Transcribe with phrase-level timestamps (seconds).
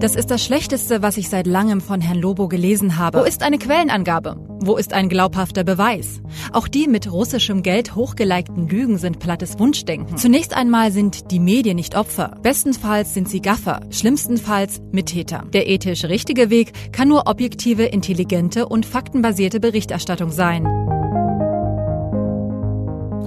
[0.00, 3.20] Das ist das Schlechteste, was ich seit langem von Herrn Lobo gelesen habe.
[3.20, 4.36] Wo ist eine Quellenangabe?
[4.60, 6.20] Wo ist ein glaubhafter Beweis?
[6.52, 10.16] Auch die mit russischem Geld hochgeleikten Lügen sind plattes Wunschdenken.
[10.16, 12.36] Zunächst einmal sind die Medien nicht Opfer.
[12.42, 15.44] Bestenfalls sind sie Gaffer, schlimmstenfalls Mittäter.
[15.52, 20.66] Der ethisch richtige Weg kann nur objektive, intelligente und faktenbasierte Berichterstattung sein.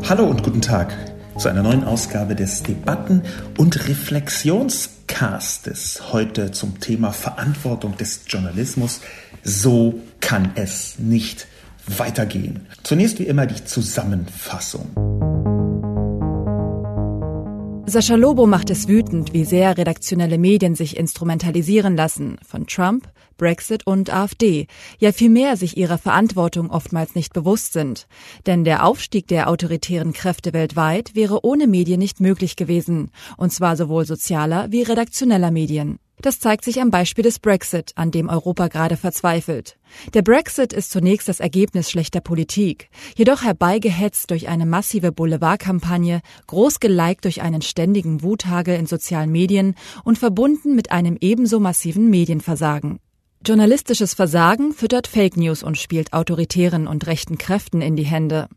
[0.08, 3.21] Hallo und guten Tag zu einer neuen Ausgabe des Debatten-
[3.57, 6.11] und Reflexionscastes.
[6.11, 9.01] Heute zum Thema Verantwortung des Journalismus.
[9.43, 11.45] So kann es nicht
[11.85, 12.65] weitergehen.
[12.81, 14.87] Zunächst wie immer die Zusammenfassung.
[17.85, 22.38] Sascha Lobo macht es wütend, wie sehr redaktionelle Medien sich instrumentalisieren lassen.
[22.45, 23.07] Von Trump,
[23.38, 24.67] Brexit und AfD.
[24.99, 28.07] Ja vielmehr sich ihrer Verantwortung oftmals nicht bewusst sind.
[28.45, 33.11] Denn der Aufstieg der autoritären Kräfte weltweit wäre ohne Medien nicht möglich gewesen.
[33.38, 35.99] Und zwar sowohl sozialer wie redaktioneller Medien.
[36.19, 39.77] Das zeigt sich am Beispiel des Brexit, an dem Europa gerade verzweifelt.
[40.16, 46.79] Der Brexit ist zunächst das Ergebnis schlechter Politik, jedoch herbeigehetzt durch eine massive Boulevardkampagne, groß
[46.79, 52.99] geliked durch einen ständigen Wuthagel in sozialen Medien und verbunden mit einem ebenso massiven Medienversagen.
[53.45, 58.49] Journalistisches Versagen füttert Fake News und spielt autoritären und rechten Kräften in die Hände.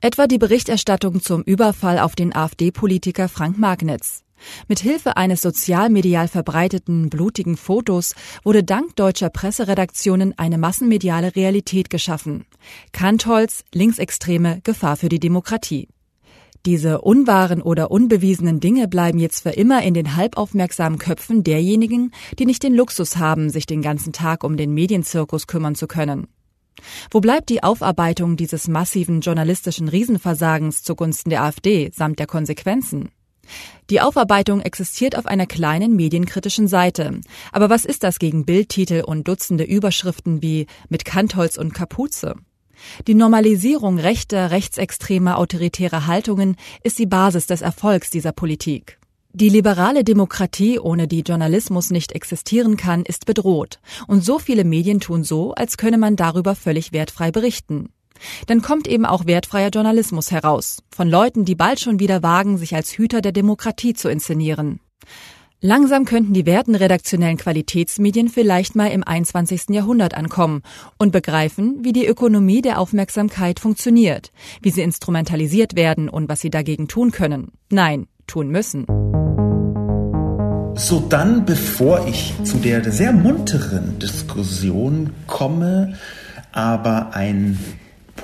[0.00, 4.22] Etwa die Berichterstattung zum Überfall auf den AfD-Politiker Frank Magnitz.
[4.68, 12.44] Mit Hilfe eines sozialmedial verbreiteten blutigen Fotos wurde dank deutscher Presseredaktionen eine massenmediale Realität geschaffen.
[12.92, 15.88] Kantholz, Linksextreme, Gefahr für die Demokratie.
[16.66, 22.46] Diese unwahren oder unbewiesenen Dinge bleiben jetzt für immer in den halbaufmerksamen Köpfen derjenigen, die
[22.46, 26.26] nicht den Luxus haben, sich den ganzen Tag um den Medienzirkus kümmern zu können.
[27.10, 33.10] Wo bleibt die Aufarbeitung dieses massiven journalistischen Riesenversagens zugunsten der AfD samt der Konsequenzen?
[33.90, 37.20] Die Aufarbeitung existiert auf einer kleinen medienkritischen Seite.
[37.52, 42.36] Aber was ist das gegen Bildtitel und Dutzende Überschriften wie mit Kantholz und Kapuze?
[43.06, 48.98] Die Normalisierung rechter, rechtsextremer, autoritärer Haltungen ist die Basis des Erfolgs dieser Politik.
[49.32, 53.80] Die liberale Demokratie, ohne die Journalismus nicht existieren kann, ist bedroht.
[54.06, 57.88] Und so viele Medien tun so, als könne man darüber völlig wertfrei berichten.
[58.46, 62.76] Dann kommt eben auch wertfreier Journalismus heraus, von Leuten, die bald schon wieder wagen, sich
[62.76, 64.78] als Hüter der Demokratie zu inszenieren.
[65.66, 69.70] Langsam könnten die werten redaktionellen Qualitätsmedien vielleicht mal im 21.
[69.70, 70.60] Jahrhundert ankommen
[70.98, 74.30] und begreifen, wie die Ökonomie der Aufmerksamkeit funktioniert,
[74.60, 77.52] wie sie instrumentalisiert werden und was sie dagegen tun können.
[77.70, 78.84] Nein, tun müssen.
[80.76, 85.94] So dann, bevor ich zu der sehr munteren Diskussion komme,
[86.52, 87.58] aber ein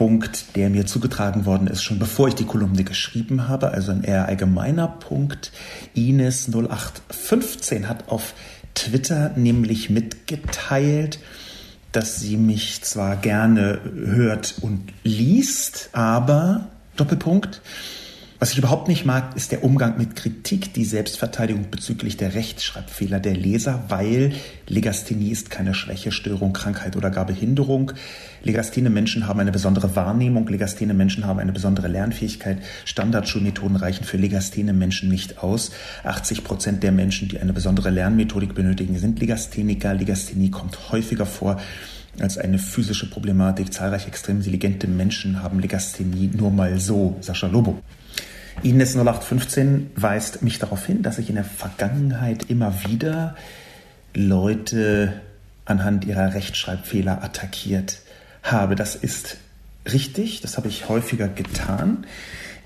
[0.01, 4.03] Punkt, der mir zugetragen worden ist, schon bevor ich die Kolumne geschrieben habe, also ein
[4.03, 5.53] eher allgemeiner Punkt.
[5.93, 8.33] Ines 0815 hat auf
[8.75, 11.19] Twitter nämlich mitgeteilt,
[11.93, 17.61] dass sie mich zwar gerne hört und liest, aber Doppelpunkt,
[18.41, 23.21] was ich überhaupt nicht mag, ist der Umgang mit Kritik, die Selbstverteidigung bezüglich der Rechtschreibfehler
[23.21, 24.33] der Leser, weil
[24.67, 27.93] Legasthenie ist keine Schwäche, Störung, Krankheit oder gar Behinderung.
[28.43, 32.63] Legasthene Menschen haben eine besondere Wahrnehmung, Legasthene Menschen haben eine besondere Lernfähigkeit.
[32.87, 35.73] Standardschulmethoden reichen für Legasthene Menschen nicht aus.
[36.05, 39.93] 80 Prozent der Menschen, die eine besondere Lernmethodik benötigen, sind Legastheniker.
[39.93, 41.61] Legasthenie kommt häufiger vor
[42.19, 43.71] als eine physische Problematik.
[43.71, 47.19] Zahlreiche extrem intelligente Menschen haben Legasthenie nur mal so.
[47.21, 47.83] Sascha Lobo.
[48.63, 53.37] Ines 0815 weist mich darauf hin, dass ich in der Vergangenheit immer wieder
[54.15, 55.21] Leute
[55.65, 58.01] anhand ihrer Rechtschreibfehler attackiert
[58.43, 58.75] habe.
[58.75, 59.39] Das ist
[59.91, 62.07] richtig, das habe ich häufiger getan.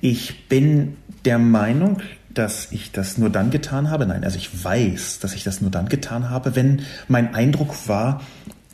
[0.01, 2.03] Ich bin der Meinung,
[2.33, 4.07] dass ich das nur dann getan habe.
[4.07, 8.21] Nein, also ich weiß, dass ich das nur dann getan habe, wenn mein Eindruck war,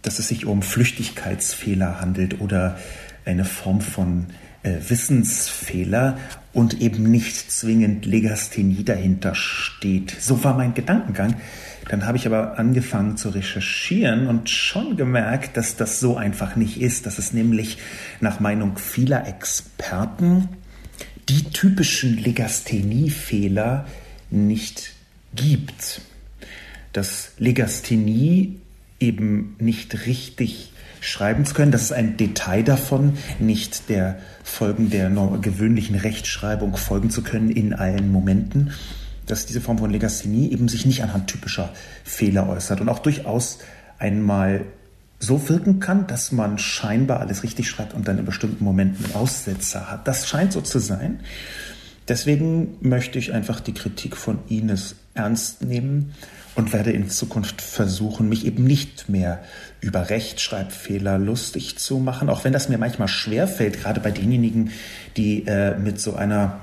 [0.03, 2.79] dass es sich um Flüchtigkeitsfehler handelt oder
[3.25, 4.27] eine Form von
[4.63, 6.19] äh, Wissensfehler
[6.53, 10.15] und eben nicht zwingend Legasthenie dahinter steht.
[10.21, 11.37] So war mein Gedankengang.
[11.89, 16.81] Dann habe ich aber angefangen zu recherchieren und schon gemerkt, dass das so einfach nicht
[16.81, 17.79] ist, dass es nämlich
[18.21, 20.49] nach Meinung vieler Experten
[21.29, 23.87] die typischen Legasthenie-Fehler
[24.31, 24.93] nicht
[25.35, 26.03] gibt.
[26.93, 28.61] Dass Legasthenie
[28.99, 30.70] eben nicht richtig
[31.01, 31.73] schreiben zu können.
[31.73, 35.11] Das ist ein Detail davon, nicht der Folgen der
[35.41, 38.73] gewöhnlichen Rechtschreibung folgen zu können in allen Momenten,
[39.27, 41.71] dass diese Form von Legasthenie eben sich nicht anhand typischer
[42.05, 43.59] Fehler äußert und auch durchaus
[43.99, 44.65] einmal
[45.19, 49.91] so wirken kann, dass man scheinbar alles richtig schreibt und dann in bestimmten Momenten Aussetzer
[49.91, 50.09] hat.
[50.09, 51.21] Das scheint so zu sein.
[52.09, 56.15] Deswegen möchte ich einfach die Kritik von Ines ernst nehmen
[56.57, 59.45] und werde in Zukunft versuchen, mich eben nicht mehr
[59.81, 64.71] über Rechtschreibfehler lustig zu machen, auch wenn das mir manchmal schwer fällt, gerade bei denjenigen,
[65.17, 66.61] die äh, mit so einer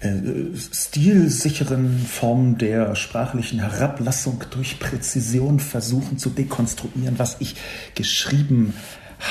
[0.00, 0.10] äh,
[0.56, 7.56] stilsicheren Form der sprachlichen Herablassung durch Präzision versuchen zu dekonstruieren, was ich
[7.94, 8.74] geschrieben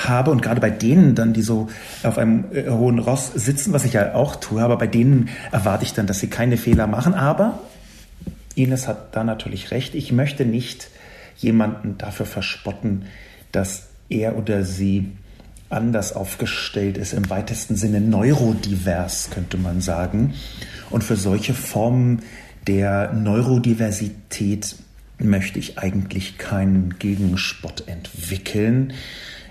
[0.05, 1.67] habe und gerade bei denen dann, die so
[2.03, 5.83] auf einem äh, hohen Ross sitzen, was ich ja auch tue, aber bei denen erwarte
[5.83, 7.59] ich dann, dass sie keine Fehler machen, aber
[8.55, 9.95] Ines hat da natürlich recht.
[9.95, 10.89] Ich möchte nicht
[11.41, 13.05] jemanden dafür verspotten,
[13.51, 15.11] dass er oder sie
[15.69, 20.33] anders aufgestellt ist, im weitesten Sinne neurodivers, könnte man sagen.
[20.89, 22.23] Und für solche Formen
[22.67, 24.75] der Neurodiversität
[25.17, 28.93] möchte ich eigentlich keinen Gegenspott entwickeln.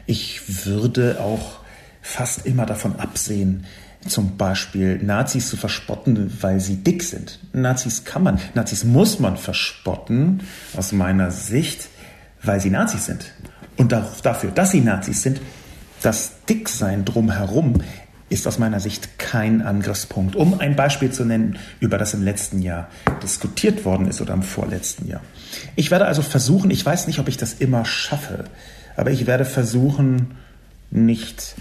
[0.06, 1.60] Ich würde auch
[2.02, 3.64] fast immer davon absehen,
[4.06, 7.38] zum Beispiel Nazis zu verspotten, weil sie dick sind.
[7.52, 10.42] Nazis kann man, Nazis muss man verspotten,
[10.76, 11.88] aus meiner Sicht,
[12.42, 13.32] weil sie Nazis sind.
[13.76, 15.40] Und dafür, dass sie Nazis sind,
[16.02, 17.82] das Dicksein drumherum
[18.30, 20.36] ist aus meiner Sicht kein Angriffspunkt.
[20.36, 22.88] Um ein Beispiel zu nennen, über das im letzten Jahr
[23.22, 25.20] diskutiert worden ist oder im vorletzten Jahr.
[25.76, 28.44] Ich werde also versuchen, ich weiß nicht, ob ich das immer schaffe,
[28.96, 30.36] aber ich werde versuchen,
[30.90, 31.54] nicht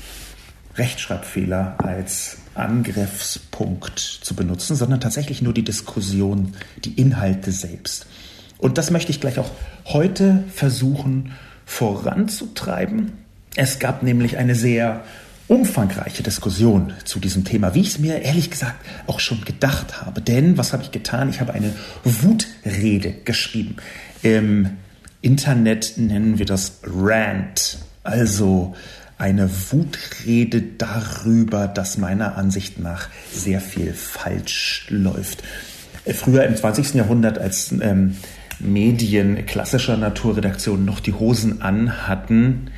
[0.80, 6.54] Rechtschreibfehler als Angriffspunkt zu benutzen, sondern tatsächlich nur die Diskussion,
[6.84, 8.08] die Inhalte selbst.
[8.58, 9.52] Und das möchte ich gleich auch
[9.86, 11.34] heute versuchen
[11.66, 13.14] voranzutreiben.
[13.56, 15.04] Es gab nämlich eine sehr
[15.48, 20.22] umfangreiche Diskussion zu diesem Thema, wie ich es mir ehrlich gesagt auch schon gedacht habe.
[20.22, 21.30] Denn was habe ich getan?
[21.30, 21.74] Ich habe eine
[22.04, 23.78] Wutrede geschrieben.
[24.22, 24.78] Im
[25.22, 28.76] Internet nennen wir das Rant, also
[29.20, 35.44] eine Wutrede darüber, dass meiner Ansicht nach sehr viel falsch läuft.
[36.08, 36.96] Früher im 20.
[36.96, 38.16] Jahrhundert, als ähm,
[38.60, 42.72] Medien klassischer Naturredaktion noch die Hosen anhatten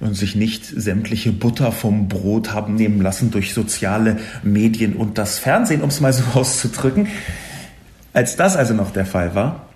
[0.00, 5.38] und sich nicht sämtliche Butter vom Brot haben nehmen lassen durch soziale Medien und das
[5.38, 7.08] Fernsehen, um es mal so auszudrücken.
[8.12, 9.69] Als das also noch der Fall war,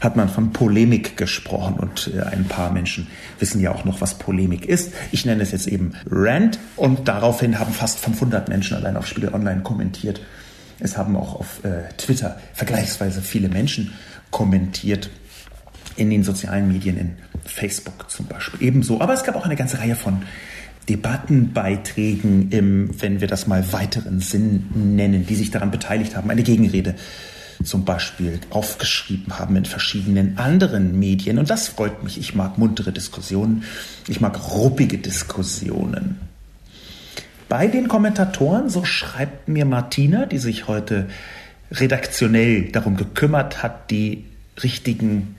[0.00, 3.06] hat man von Polemik gesprochen und äh, ein paar Menschen
[3.38, 4.92] wissen ja auch noch, was Polemik ist.
[5.12, 9.34] Ich nenne es jetzt eben Rant und daraufhin haben fast 500 Menschen allein auf Spiegel
[9.34, 10.20] Online kommentiert.
[10.78, 13.92] Es haben auch auf äh, Twitter vergleichsweise viele Menschen
[14.30, 15.10] kommentiert.
[15.96, 19.00] In den sozialen Medien, in Facebook zum Beispiel ebenso.
[19.00, 20.22] Aber es gab auch eine ganze Reihe von
[20.90, 26.42] Debattenbeiträgen im, wenn wir das mal weiteren Sinn nennen, die sich daran beteiligt haben, eine
[26.42, 26.94] Gegenrede
[27.64, 31.38] zum Beispiel aufgeschrieben haben in verschiedenen anderen Medien.
[31.38, 32.18] Und das freut mich.
[32.18, 33.64] Ich mag muntere Diskussionen.
[34.08, 36.20] Ich mag ruppige Diskussionen.
[37.48, 41.06] Bei den Kommentatoren, so schreibt mir Martina, die sich heute
[41.70, 44.24] redaktionell darum gekümmert hat, die
[44.62, 45.36] richtigen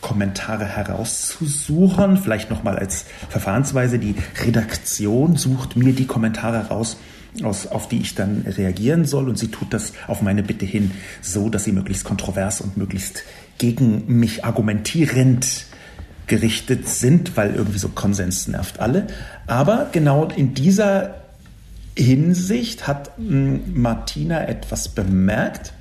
[0.00, 2.18] Kommentare herauszusuchen.
[2.18, 3.98] Vielleicht nochmal als Verfahrensweise.
[3.98, 4.14] Die
[4.44, 6.98] Redaktion sucht mir die Kommentare raus,
[7.44, 9.28] aus, auf die ich dann reagieren soll.
[9.28, 13.24] Und sie tut das auf meine Bitte hin so, dass sie möglichst kontrovers und möglichst
[13.58, 15.66] gegen mich argumentierend
[16.26, 19.06] gerichtet sind, weil irgendwie so Konsens nervt alle.
[19.46, 21.14] Aber genau in dieser
[21.96, 25.72] Hinsicht hat hm, Martina etwas bemerkt,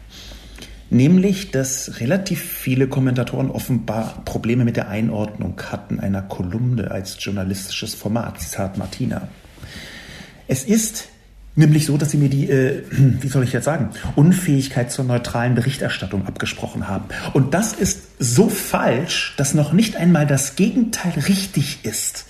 [0.90, 7.96] nämlich dass relativ viele Kommentatoren offenbar Probleme mit der Einordnung hatten einer Kolumne als journalistisches
[7.96, 8.40] Format.
[8.40, 9.28] Zitat Martina.
[10.48, 11.10] Es ist
[11.58, 15.56] Nämlich so, dass sie mir die, äh, wie soll ich jetzt sagen, Unfähigkeit zur neutralen
[15.56, 17.06] Berichterstattung abgesprochen haben.
[17.34, 22.26] Und das ist so falsch, dass noch nicht einmal das Gegenteil richtig ist.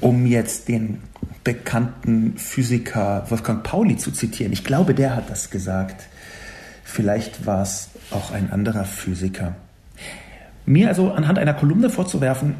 [0.00, 0.98] Um jetzt den
[1.42, 4.52] bekannten Physiker Wolfgang Pauli zu zitieren.
[4.52, 6.04] Ich glaube, der hat das gesagt.
[6.84, 9.56] Vielleicht war es auch ein anderer Physiker.
[10.66, 12.56] Mir also anhand einer Kolumne vorzuwerfen,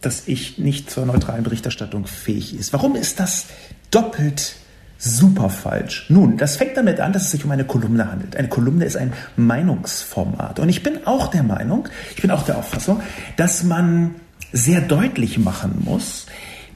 [0.00, 2.72] dass ich nicht zur neutralen Berichterstattung fähig ist.
[2.72, 3.46] Warum ist das
[3.90, 4.56] doppelt
[4.98, 6.06] super falsch.
[6.08, 8.36] Nun, das fängt damit an, dass es sich um eine Kolumne handelt.
[8.36, 10.58] Eine Kolumne ist ein Meinungsformat.
[10.58, 13.00] Und ich bin auch der Meinung, ich bin auch der Auffassung,
[13.36, 14.14] dass man
[14.52, 16.26] sehr deutlich machen muss,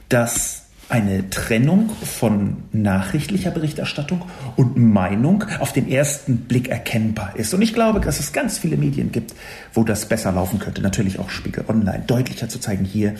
[0.09, 4.23] dass eine Trennung von nachrichtlicher Berichterstattung
[4.57, 7.53] und Meinung auf den ersten Blick erkennbar ist.
[7.53, 9.33] Und ich glaube, dass es ganz viele Medien gibt,
[9.73, 10.81] wo das besser laufen könnte.
[10.81, 12.03] Natürlich auch Spiegel Online.
[12.05, 13.15] Deutlicher zu zeigen, hier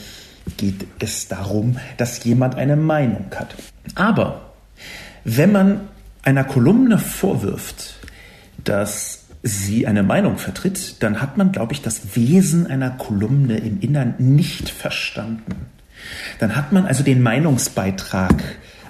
[0.58, 3.56] geht es darum, dass jemand eine Meinung hat.
[3.96, 4.51] Aber
[5.24, 5.82] wenn man
[6.24, 7.96] einer Kolumne vorwirft,
[8.64, 13.80] dass sie eine Meinung vertritt, dann hat man, glaube ich, das Wesen einer Kolumne im
[13.80, 15.68] Innern nicht verstanden.
[16.40, 18.36] Dann hat man also den Meinungsbeitrag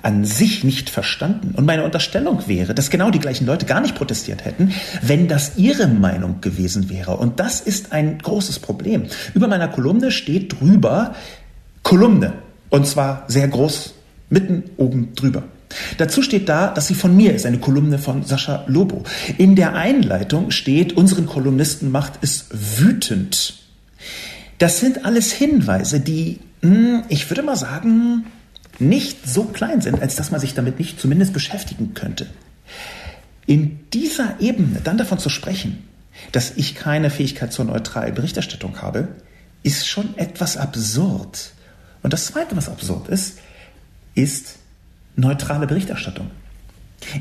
[0.01, 1.53] an sich nicht verstanden.
[1.55, 5.57] Und meine Unterstellung wäre, dass genau die gleichen Leute gar nicht protestiert hätten, wenn das
[5.57, 7.17] ihre Meinung gewesen wäre.
[7.17, 9.05] Und das ist ein großes Problem.
[9.33, 11.15] Über meiner Kolumne steht drüber
[11.83, 12.33] Kolumne.
[12.69, 13.93] Und zwar sehr groß,
[14.29, 15.43] mitten oben drüber.
[15.97, 19.03] Dazu steht da, dass sie von mir ist, eine Kolumne von Sascha Lobo.
[19.37, 23.59] In der Einleitung steht, unseren Kolumnisten macht es wütend.
[24.57, 28.25] Das sind alles Hinweise, die, hm, ich würde mal sagen,
[28.79, 32.27] nicht so klein sind, als dass man sich damit nicht zumindest beschäftigen könnte.
[33.45, 35.83] In dieser Ebene dann davon zu sprechen,
[36.31, 39.07] dass ich keine Fähigkeit zur neutralen Berichterstattung habe,
[39.63, 41.51] ist schon etwas absurd.
[42.03, 43.39] Und das Zweite, was absurd ist,
[44.15, 44.55] ist
[45.15, 46.31] neutrale Berichterstattung.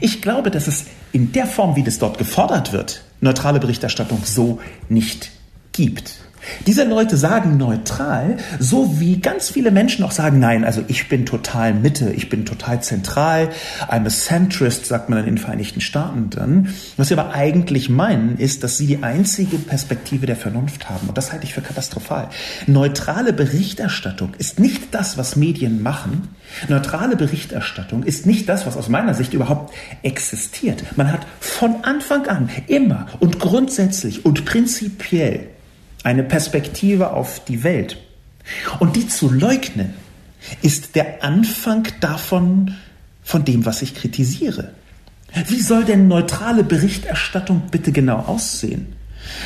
[0.01, 4.61] Ich glaube, dass es in der Form, wie das dort gefordert wird, neutrale Berichterstattung so
[4.89, 5.31] nicht
[5.73, 6.21] gibt.
[6.67, 11.27] Diese Leute sagen neutral, so wie ganz viele Menschen auch sagen, nein, also ich bin
[11.27, 13.51] total Mitte, ich bin total zentral,
[13.89, 16.75] I'm a centrist, sagt man in den Vereinigten Staaten dann.
[16.97, 21.09] Was sie aber eigentlich meinen, ist, dass sie die einzige Perspektive der Vernunft haben.
[21.09, 22.29] Und das halte ich für katastrophal.
[22.67, 26.29] Neutrale Berichterstattung ist nicht das, was Medien machen.
[26.69, 30.85] Neutrale Berichterstattung ist nicht das, was aus meiner Sicht überhaupt existiert.
[30.97, 35.49] Man hat von Anfang an immer und grundsätzlich und prinzipiell
[36.03, 37.99] eine Perspektive auf die Welt.
[38.79, 39.95] Und die zu leugnen,
[40.63, 42.75] ist der Anfang davon,
[43.23, 44.73] von dem, was ich kritisiere.
[45.47, 48.95] Wie soll denn neutrale Berichterstattung bitte genau aussehen?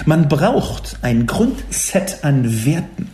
[0.06, 3.10] Man braucht ein Grundset an Werten.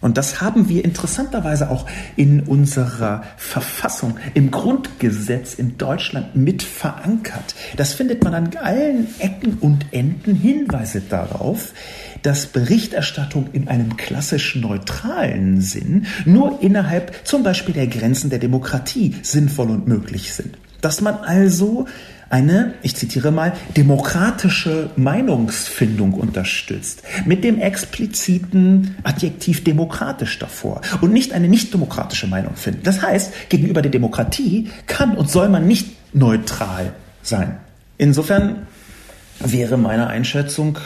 [0.00, 1.86] Und das haben wir interessanterweise auch
[2.16, 7.54] in unserer Verfassung, im Grundgesetz in Deutschland mit verankert.
[7.76, 11.72] Das findet man an allen Ecken und Enden Hinweise darauf,
[12.22, 19.16] dass Berichterstattung in einem klassisch neutralen Sinn nur innerhalb zum Beispiel der Grenzen der Demokratie
[19.22, 20.58] sinnvoll und möglich sind.
[20.80, 21.86] Dass man also
[22.30, 31.32] eine, ich zitiere mal, demokratische Meinungsfindung unterstützt, mit dem expliziten Adjektiv demokratisch davor und nicht
[31.32, 32.82] eine nicht demokratische Meinung finden.
[32.82, 36.92] Das heißt, gegenüber der Demokratie kann und soll man nicht neutral
[37.22, 37.58] sein.
[37.96, 38.66] Insofern
[39.40, 40.78] wäre meine Einschätzung,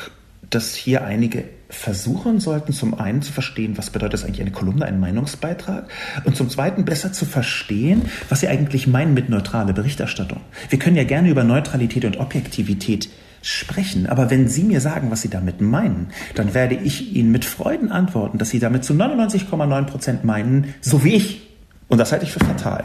[0.50, 4.84] dass hier einige versuchen sollten, zum einen zu verstehen, was bedeutet das eigentlich eine Kolumne,
[4.84, 5.88] ein Meinungsbeitrag,
[6.24, 10.40] und zum zweiten besser zu verstehen, was sie eigentlich meinen mit neutrale Berichterstattung.
[10.68, 13.08] Wir können ja gerne über Neutralität und Objektivität
[13.40, 17.44] sprechen, aber wenn Sie mir sagen, was Sie damit meinen, dann werde ich Ihnen mit
[17.44, 21.48] Freuden antworten, dass Sie damit zu 99,9 Prozent meinen, so wie ich.
[21.88, 22.84] Und das halte ich für fatal.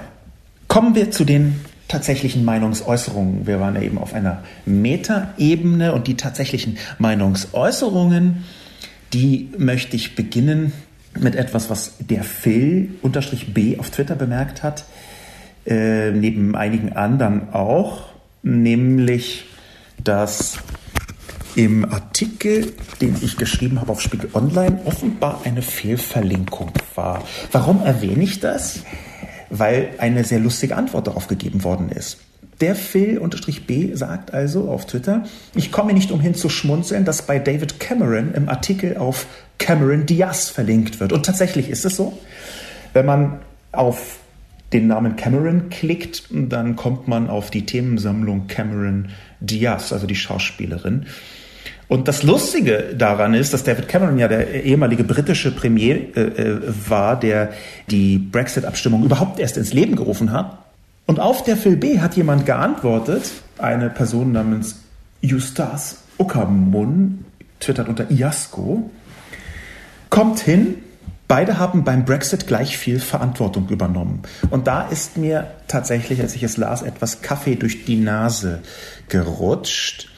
[0.67, 3.47] Kommen wir zu den tatsächlichen Meinungsäußerungen.
[3.47, 8.43] Wir waren ja eben auf einer Metaebene und die tatsächlichen Meinungsäußerungen,
[9.13, 10.73] die möchte ich beginnen
[11.19, 14.85] mit etwas, was der Phil-B auf Twitter bemerkt hat,
[15.65, 18.09] äh, neben einigen anderen auch,
[18.43, 19.45] nämlich,
[20.03, 20.59] dass
[21.55, 27.23] im Artikel, den ich geschrieben habe auf Spiegel Online, offenbar eine Fehlverlinkung war.
[27.51, 28.83] Warum erwähne ich das?
[29.49, 32.17] weil eine sehr lustige Antwort darauf gegeben worden ist.
[32.59, 35.23] Der Phil-B sagt also auf Twitter,
[35.53, 39.27] ich komme nicht umhin zu schmunzeln, dass bei David Cameron im Artikel auf
[39.59, 41.13] Cameron Diaz verlinkt wird.
[41.13, 42.17] Und tatsächlich ist es so.
[42.93, 43.39] Wenn man
[43.71, 44.17] auf
[44.73, 49.09] den Namen Cameron klickt, dann kommt man auf die Themensammlung Cameron
[49.39, 51.05] Diaz, also die Schauspielerin.
[51.87, 56.59] Und das Lustige daran ist, dass David Cameron ja der ehemalige britische Premier äh, äh,
[56.89, 57.51] war, der
[57.89, 60.57] die Brexit-Abstimmung überhaupt erst ins Leben gerufen hat.
[61.07, 64.81] Und auf der Phil B hat jemand geantwortet, eine Person namens
[65.25, 67.25] Eustace Uckermunn,
[67.59, 68.89] twittert unter Iasko,
[70.09, 70.75] kommt hin,
[71.27, 74.21] beide haben beim Brexit gleich viel Verantwortung übernommen.
[74.49, 78.61] Und da ist mir tatsächlich, als ich es las, etwas Kaffee durch die Nase
[79.07, 80.09] gerutscht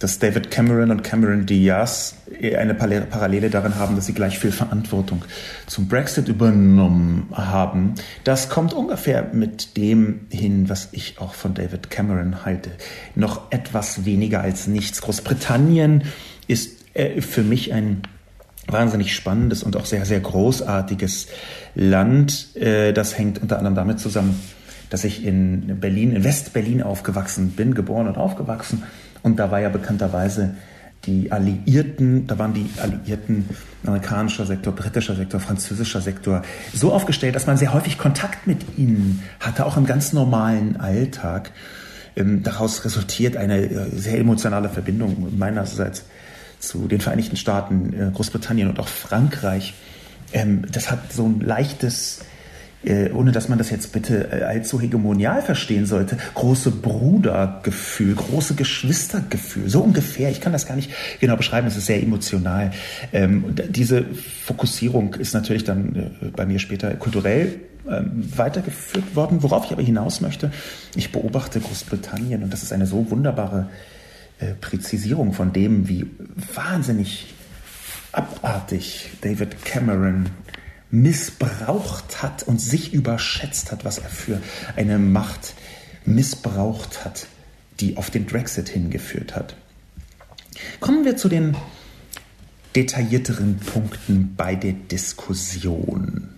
[0.00, 5.24] dass David Cameron und Cameron Diaz eine Parallele darin haben, dass sie gleich viel Verantwortung
[5.66, 7.94] zum Brexit übernommen haben.
[8.24, 12.72] Das kommt ungefähr mit dem hin, was ich auch von David Cameron halte.
[13.14, 15.00] Noch etwas weniger als nichts.
[15.00, 16.02] Großbritannien
[16.48, 18.02] ist äh, für mich ein
[18.66, 21.28] wahnsinnig spannendes und auch sehr, sehr großartiges
[21.74, 22.56] Land.
[22.56, 24.40] Äh, das hängt unter anderem damit zusammen,
[24.90, 28.82] dass ich in Berlin, in West-Berlin aufgewachsen bin, geboren und aufgewachsen
[29.24, 30.54] und da war ja bekannterweise
[31.06, 33.48] die Alliierten, da waren die Alliierten
[33.84, 36.42] amerikanischer Sektor, britischer Sektor, französischer Sektor
[36.74, 41.52] so aufgestellt, dass man sehr häufig Kontakt mit ihnen hatte, auch im ganz normalen Alltag.
[42.16, 46.04] Ähm, daraus resultiert eine äh, sehr emotionale Verbindung meinerseits
[46.58, 49.72] zu den Vereinigten Staaten, äh, Großbritannien und auch Frankreich.
[50.32, 52.20] Ähm, das hat so ein leichtes
[52.84, 58.54] äh, ohne dass man das jetzt bitte äh, allzu hegemonial verstehen sollte, große Brudergefühl, große
[58.54, 60.30] Geschwistergefühl, so ungefähr.
[60.30, 62.72] Ich kann das gar nicht genau beschreiben, es ist sehr emotional.
[63.12, 69.42] Ähm, diese Fokussierung ist natürlich dann äh, bei mir später kulturell ähm, weitergeführt worden.
[69.42, 70.50] Worauf ich aber hinaus möchte,
[70.94, 73.68] ich beobachte Großbritannien und das ist eine so wunderbare
[74.60, 76.06] Präzisierung von dem, wie
[76.54, 77.34] wahnsinnig
[78.14, 80.26] abartig David Cameron
[80.94, 84.40] missbraucht hat und sich überschätzt hat, was er für
[84.76, 85.54] eine Macht
[86.04, 87.26] missbraucht hat,
[87.80, 89.56] die auf den Brexit hingeführt hat.
[90.78, 91.56] Kommen wir zu den
[92.76, 96.28] detaillierteren Punkten bei der Diskussion.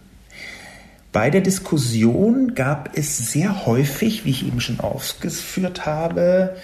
[1.12, 6.56] Bei der Diskussion gab es sehr häufig, wie ich eben schon ausgeführt habe,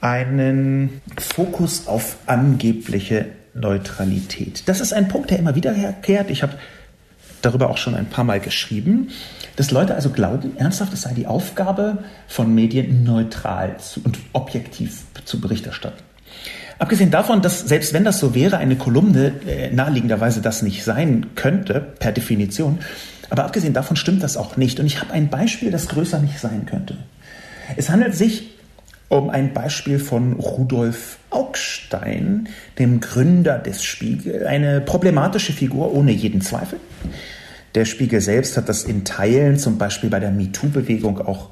[0.00, 4.62] einen Fokus auf angebliche Neutralität.
[4.66, 6.30] Das ist ein Punkt, der immer wiederkehrt.
[6.30, 6.58] Ich habe
[7.42, 9.08] darüber auch schon ein paar Mal geschrieben,
[9.56, 15.40] dass Leute also glauben, ernsthaft, es sei die Aufgabe von Medien neutral und objektiv zu
[15.40, 16.02] Bericht erstatten.
[16.78, 21.26] Abgesehen davon, dass selbst wenn das so wäre, eine Kolumne äh, naheliegenderweise das nicht sein
[21.34, 22.78] könnte, per Definition,
[23.30, 24.80] aber abgesehen davon stimmt das auch nicht.
[24.80, 26.96] Und ich habe ein Beispiel, das größer nicht sein könnte.
[27.76, 28.50] Es handelt sich
[29.08, 36.40] um ein Beispiel von Rudolf Augstein, dem Gründer des Spiegel, eine problematische Figur ohne jeden
[36.40, 36.80] Zweifel.
[37.74, 41.50] Der Spiegel selbst hat das in Teilen, zum Beispiel bei der MeToo-Bewegung, auch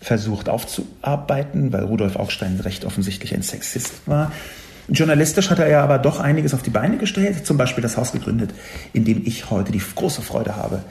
[0.00, 4.30] versucht aufzuarbeiten, weil Rudolf Augstein recht offensichtlich ein Sexist war.
[4.88, 8.54] Journalistisch hat er aber doch einiges auf die Beine gestellt, zum Beispiel das Haus gegründet,
[8.92, 10.84] in dem ich heute die große Freude habe,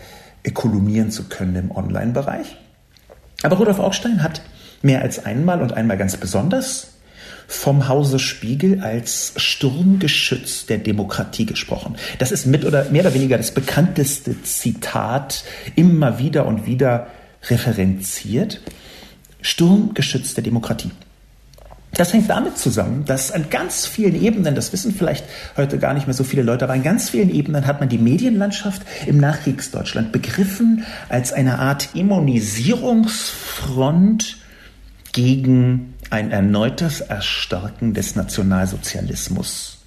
[0.54, 2.58] kolumnieren zu können im Online-Bereich.
[3.44, 4.42] Aber Rudolf Augstein hat
[4.82, 6.95] mehr als einmal und einmal ganz besonders
[7.48, 11.96] vom Hause Spiegel als Sturmgeschütz der Demokratie gesprochen.
[12.20, 15.44] Das ist mit oder mehr oder weniger das bekannteste Zitat,
[15.76, 17.08] immer wieder und wieder
[17.44, 18.62] referenziert.
[19.42, 20.92] Sturmgeschütz der Demokratie.
[21.96, 25.24] Das hängt damit zusammen, dass an ganz vielen Ebenen, das wissen vielleicht
[25.56, 27.98] heute gar nicht mehr so viele Leute, aber an ganz vielen Ebenen hat man die
[27.98, 34.36] Medienlandschaft im Nachkriegsdeutschland begriffen als eine Art Immunisierungsfront
[35.14, 39.78] gegen ein erneutes Erstarken des Nationalsozialismus.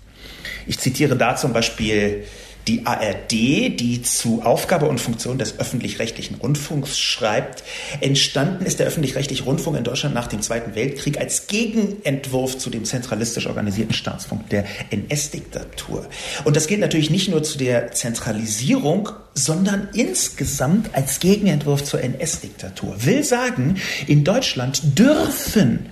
[0.66, 2.24] Ich zitiere da zum Beispiel
[2.68, 7.64] die ARD, die zu Aufgabe und Funktion des öffentlich-rechtlichen Rundfunks schreibt,
[8.00, 12.84] entstanden ist der öffentlich-rechtliche Rundfunk in Deutschland nach dem Zweiten Weltkrieg als Gegenentwurf zu dem
[12.84, 16.06] zentralistisch organisierten Staatsfunk der NS-Diktatur.
[16.44, 22.96] Und das gilt natürlich nicht nur zu der Zentralisierung, sondern insgesamt als Gegenentwurf zur NS-Diktatur.
[23.02, 23.76] Will sagen,
[24.06, 25.86] in Deutschland dürfen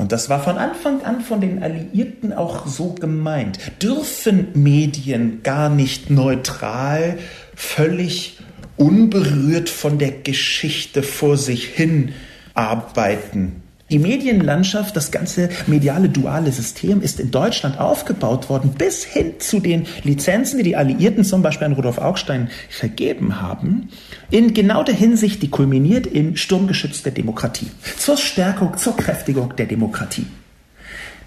[0.00, 3.58] und das war von Anfang an von den Alliierten auch so gemeint.
[3.82, 7.18] Dürfen Medien gar nicht neutral,
[7.54, 8.38] völlig
[8.78, 12.14] unberührt von der Geschichte vor sich hin
[12.54, 13.62] arbeiten?
[13.90, 19.58] Die Medienlandschaft, das ganze mediale duale System ist in Deutschland aufgebaut worden, bis hin zu
[19.58, 23.88] den Lizenzen, die die Alliierten zum Beispiel an Rudolf Augstein vergeben haben,
[24.30, 27.66] in genau der Hinsicht, die kulminiert in Sturmgeschütz der Demokratie,
[27.98, 30.26] zur Stärkung, zur Kräftigung der Demokratie.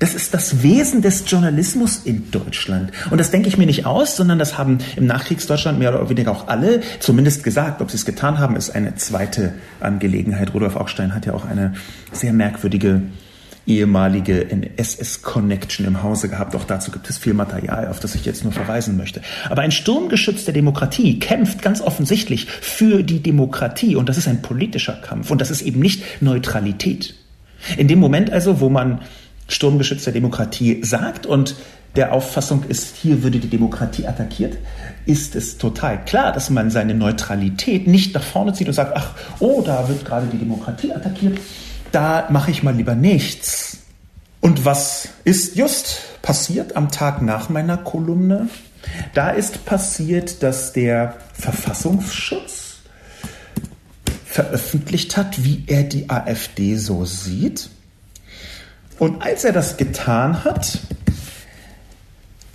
[0.03, 2.91] Das ist das Wesen des Journalismus in Deutschland.
[3.09, 6.31] Und das denke ich mir nicht aus, sondern das haben im Nachkriegsdeutschland mehr oder weniger
[6.31, 7.81] auch alle zumindest gesagt.
[7.81, 10.53] Ob sie es getan haben, ist eine zweite Angelegenheit.
[10.53, 11.75] Rudolf Augstein hat ja auch eine
[12.11, 13.03] sehr merkwürdige
[13.65, 16.53] ehemalige SS-Connection im Hause gehabt.
[16.53, 19.21] Auch dazu gibt es viel Material, auf das ich jetzt nur verweisen möchte.
[19.49, 23.95] Aber ein Sturmgeschütz der Demokratie kämpft ganz offensichtlich für die Demokratie.
[23.95, 25.31] Und das ist ein politischer Kampf.
[25.31, 27.15] Und das ist eben nicht Neutralität.
[27.77, 28.99] In dem Moment also, wo man
[29.47, 31.55] Sturmgeschütz der Demokratie sagt und
[31.95, 34.57] der Auffassung ist, hier würde die Demokratie attackiert,
[35.05, 39.11] ist es total klar, dass man seine Neutralität nicht nach vorne zieht und sagt, ach,
[39.39, 41.37] oh, da wird gerade die Demokratie attackiert,
[41.91, 43.77] da mache ich mal lieber nichts.
[44.41, 48.49] Und was ist just passiert am Tag nach meiner Kolumne?
[49.13, 52.79] Da ist passiert, dass der Verfassungsschutz
[54.25, 57.69] veröffentlicht hat, wie er die AfD so sieht.
[58.99, 60.79] Und als er das getan hat,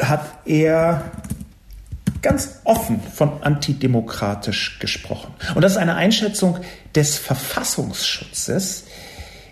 [0.00, 1.10] hat er
[2.22, 5.34] ganz offen von antidemokratisch gesprochen.
[5.54, 6.58] Und das ist eine Einschätzung
[6.94, 8.84] des Verfassungsschutzes,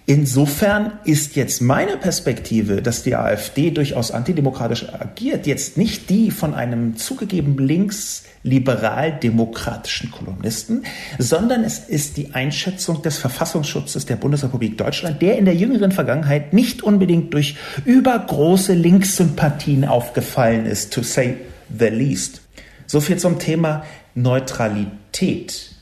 [0.09, 6.55] Insofern ist jetzt meine Perspektive, dass die AfD durchaus antidemokratisch agiert, jetzt nicht die von
[6.55, 10.85] einem zugegeben linksliberal-demokratischen Kolumnisten,
[11.19, 16.53] sondern es ist die Einschätzung des Verfassungsschutzes der Bundesrepublik Deutschland, der in der jüngeren Vergangenheit
[16.53, 21.39] nicht unbedingt durch übergroße Linkssympathien aufgefallen ist, to say
[21.77, 22.43] the least.
[22.87, 23.83] So viel zum Thema
[24.15, 25.73] Neutralität.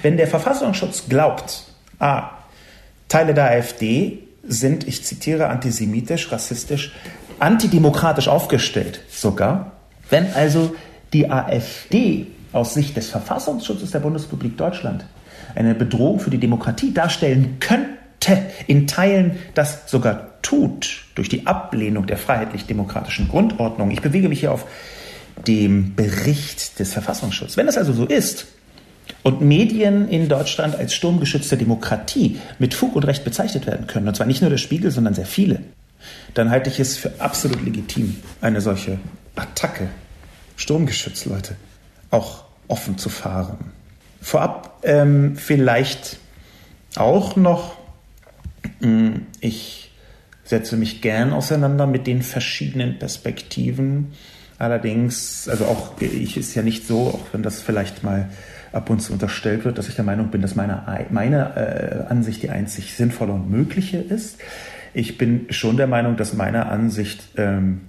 [0.00, 1.64] Wenn der Verfassungsschutz glaubt,
[1.98, 2.35] ah,
[3.08, 6.92] Teile der AfD sind, ich zitiere, antisemitisch, rassistisch,
[7.38, 9.72] antidemokratisch aufgestellt sogar.
[10.08, 10.74] Wenn also
[11.12, 15.04] die AfD aus Sicht des Verfassungsschutzes der Bundesrepublik Deutschland
[15.54, 17.96] eine Bedrohung für die Demokratie darstellen könnte,
[18.66, 23.90] in Teilen das sogar tut, durch die Ablehnung der freiheitlich-demokratischen Grundordnung.
[23.90, 24.66] Ich bewege mich hier auf
[25.46, 27.56] dem Bericht des Verfassungsschutzes.
[27.56, 28.46] Wenn das also so ist,
[29.22, 34.16] und Medien in Deutschland als sturmgeschützte Demokratie mit Fug und Recht bezeichnet werden können, und
[34.16, 35.60] zwar nicht nur der Spiegel, sondern sehr viele,
[36.34, 38.98] dann halte ich es für absolut legitim, eine solche
[39.34, 39.88] Attacke,
[40.56, 41.56] Sturmgeschütz, Leute,
[42.10, 43.72] auch offen zu fahren.
[44.20, 46.18] Vorab ähm, vielleicht
[46.96, 47.76] auch noch,
[48.80, 49.90] hm, ich
[50.44, 54.12] setze mich gern auseinander mit den verschiedenen Perspektiven.
[54.58, 58.30] Allerdings, also auch ich ist ja nicht so, auch wenn das vielleicht mal
[58.72, 62.42] ab und zu unterstellt wird, dass ich der Meinung bin, dass meine, meine äh, Ansicht
[62.42, 64.38] die einzig sinnvolle und mögliche ist.
[64.94, 67.82] Ich bin schon der Meinung, dass meine Ansicht ähm,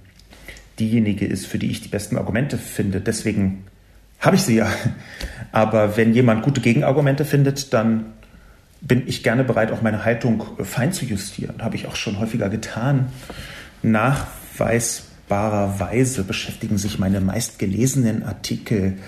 [0.80, 3.02] diejenige ist, für die ich die besten Argumente finde.
[3.02, 3.64] Deswegen
[4.20, 4.70] habe ich sie ja.
[5.52, 8.14] Aber wenn jemand gute Gegenargumente findet, dann
[8.82, 11.56] bin ich gerne bereit, auch meine Haltung fein zu justieren.
[11.62, 13.08] Habe ich auch schon häufiger getan.
[13.82, 19.00] Nachweisbarerweise beschäftigen sich meine meistgelesenen Artikel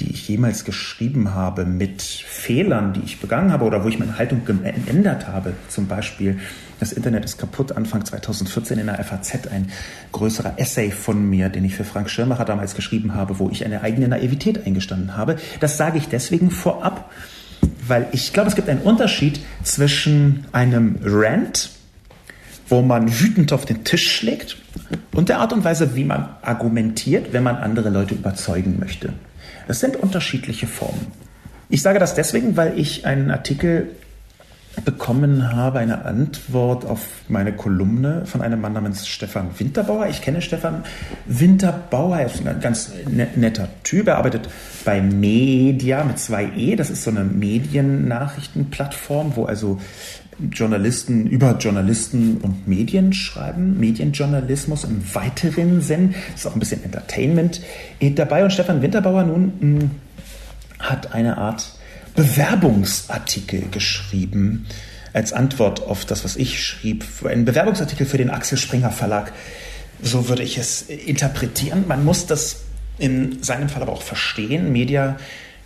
[0.00, 4.18] die ich jemals geschrieben habe, mit Fehlern, die ich begangen habe oder wo ich meine
[4.18, 5.54] Haltung geändert habe.
[5.68, 6.38] Zum Beispiel,
[6.78, 9.70] das Internet ist kaputt, Anfang 2014 in der FAZ ein
[10.12, 13.82] größerer Essay von mir, den ich für Frank Schirmacher damals geschrieben habe, wo ich eine
[13.82, 15.36] eigene Naivität eingestanden habe.
[15.60, 17.10] Das sage ich deswegen vorab,
[17.86, 21.70] weil ich glaube, es gibt einen Unterschied zwischen einem Rant,
[22.68, 24.56] wo man wütend auf den Tisch schlägt,
[25.14, 29.14] und der Art und Weise, wie man argumentiert, wenn man andere Leute überzeugen möchte.
[29.66, 31.06] Das sind unterschiedliche Formen.
[31.68, 33.90] Ich sage das deswegen, weil ich einen Artikel
[34.84, 40.08] bekommen habe, eine Antwort auf meine Kolumne von einem Mann namens Stefan Winterbauer.
[40.08, 40.84] Ich kenne Stefan
[41.24, 44.08] Winterbauer, er ist ein ganz ne-, netter Typ.
[44.08, 44.50] Er arbeitet
[44.84, 46.76] bei Media mit zwei E.
[46.76, 49.80] Das ist so eine Mediennachrichtenplattform, wo also
[50.38, 56.14] Journalisten über Journalisten und Medien schreiben, Medienjournalismus im weiteren Sinn.
[56.32, 57.62] Das ist auch ein bisschen Entertainment
[58.00, 58.44] dabei.
[58.44, 59.90] Und Stefan Winterbauer nun hm,
[60.78, 61.72] hat eine Art
[62.14, 64.66] Bewerbungsartikel geschrieben
[65.12, 67.04] als Antwort auf das, was ich schrieb.
[67.24, 69.32] Ein Bewerbungsartikel für den Axel Springer Verlag.
[70.02, 71.84] So würde ich es interpretieren.
[71.88, 72.64] Man muss das
[72.98, 74.72] in seinem Fall aber auch verstehen.
[74.72, 75.16] Media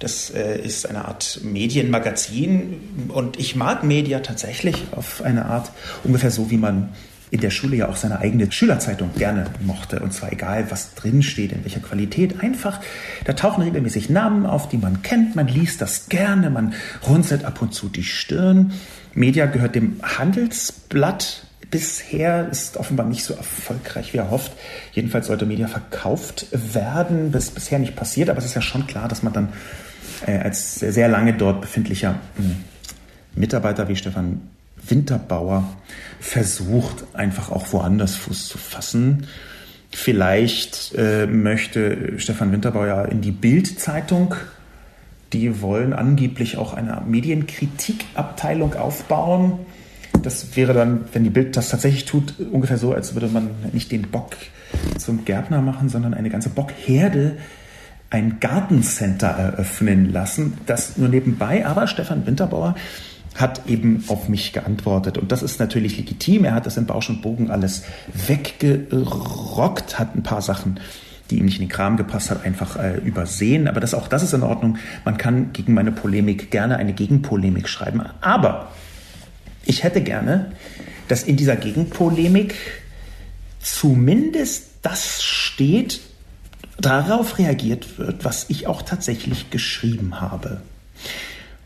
[0.00, 5.70] das äh, ist eine Art Medienmagazin und ich mag Media tatsächlich auf eine Art
[6.02, 6.88] ungefähr so, wie man
[7.30, 10.00] in der Schule ja auch seine eigene Schülerzeitung gerne mochte.
[10.00, 12.42] Und zwar egal, was drin steht, in welcher Qualität.
[12.42, 12.80] Einfach,
[13.24, 15.36] da tauchen regelmäßig Namen auf, die man kennt.
[15.36, 16.74] Man liest das gerne, man
[17.06, 18.72] runzelt ab und zu die Stirn.
[19.14, 21.46] Media gehört dem Handelsblatt.
[21.70, 24.52] Bisher ist offenbar nicht so erfolgreich, wie er hofft.
[24.92, 27.30] Jedenfalls sollte Media verkauft werden.
[27.30, 29.50] Bis bisher nicht passiert, aber es ist ja schon klar, dass man dann
[30.26, 32.56] äh, als sehr lange dort befindlicher hm,
[33.34, 34.40] Mitarbeiter wie Stefan
[34.86, 35.64] Winterbauer
[36.20, 39.26] versucht, einfach auch woanders Fuß zu fassen.
[39.90, 44.34] Vielleicht äh, möchte Stefan Winterbauer in die Bild-Zeitung.
[45.32, 49.58] Die wollen angeblich auch eine Medienkritikabteilung aufbauen.
[50.22, 53.90] Das wäre dann, wenn die Bild das tatsächlich tut, ungefähr so, als würde man nicht
[53.92, 54.36] den Bock
[54.98, 57.36] zum Gärtner machen, sondern eine ganze Bockherde
[58.10, 60.58] ein Gartencenter eröffnen lassen.
[60.66, 62.74] Das nur nebenbei, aber Stefan Winterbauer
[63.36, 65.16] hat eben auf mich geantwortet.
[65.16, 66.44] Und das ist natürlich legitim.
[66.44, 70.80] Er hat das in Bausch und Bogen alles weggerockt, hat ein paar Sachen,
[71.30, 73.68] die ihm nicht in den Kram gepasst hat, einfach äh, übersehen.
[73.68, 74.78] Aber das, auch das ist in Ordnung.
[75.04, 78.02] Man kann gegen meine Polemik gerne eine Gegenpolemik schreiben.
[78.20, 78.72] Aber
[79.64, 80.50] ich hätte gerne,
[81.06, 82.54] dass in dieser Gegenpolemik
[83.60, 86.00] zumindest das steht,
[86.80, 90.60] darauf reagiert wird, was ich auch tatsächlich geschrieben habe.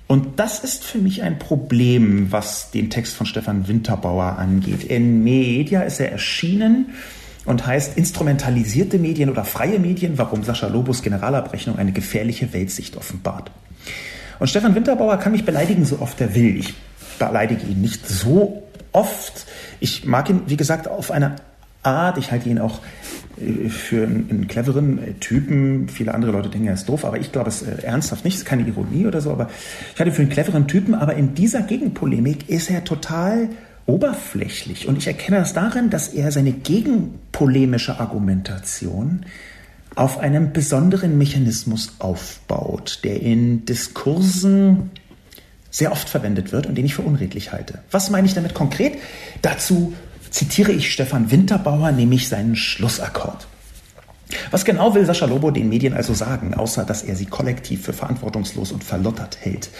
[0.06, 4.84] Und das ist für mich ein Problem, was den Text von Stefan Winterbauer angeht.
[4.84, 6.90] In Media ist er erschienen
[7.46, 13.50] und heißt Instrumentalisierte Medien oder freie Medien, warum Sascha Lobos Generalabrechnung eine gefährliche Weltsicht offenbart.
[14.38, 16.58] Und Stefan Winterbauer kann mich beleidigen, so oft er will.
[16.58, 16.74] Ich
[17.18, 19.46] beleidige ihn nicht so oft.
[19.80, 21.36] Ich mag ihn, wie gesagt, auf eine
[21.82, 22.18] Art.
[22.18, 22.80] Ich halte ihn auch
[23.68, 25.88] für einen, cleveren äh, Typen.
[25.88, 28.34] Viele andere Leute denken, er ist doof, aber ich glaube es äh, ernsthaft nicht.
[28.34, 29.50] Es ist keine Ironie oder so, aber
[29.92, 30.94] ich halte ihn für einen cleveren Typen.
[30.94, 33.48] Aber in dieser Gegenpolemik ist er total
[33.86, 34.88] oberflächlich.
[34.88, 39.26] Und ich erkenne das darin, dass er seine gegenpolemische Argumentation
[39.94, 44.90] auf einem besonderen Mechanismus aufbaut, der in Diskursen
[45.70, 47.80] sehr oft verwendet wird und den ich für unredlich halte.
[47.90, 48.94] Was meine ich damit konkret?
[49.42, 49.92] Dazu
[50.34, 53.46] zitiere ich Stefan Winterbauer, nämlich seinen Schlussakkord.
[54.50, 57.92] Was genau will Sascha Lobo den Medien also sagen, außer dass er sie kollektiv für
[57.92, 59.70] verantwortungslos und verlottert hält?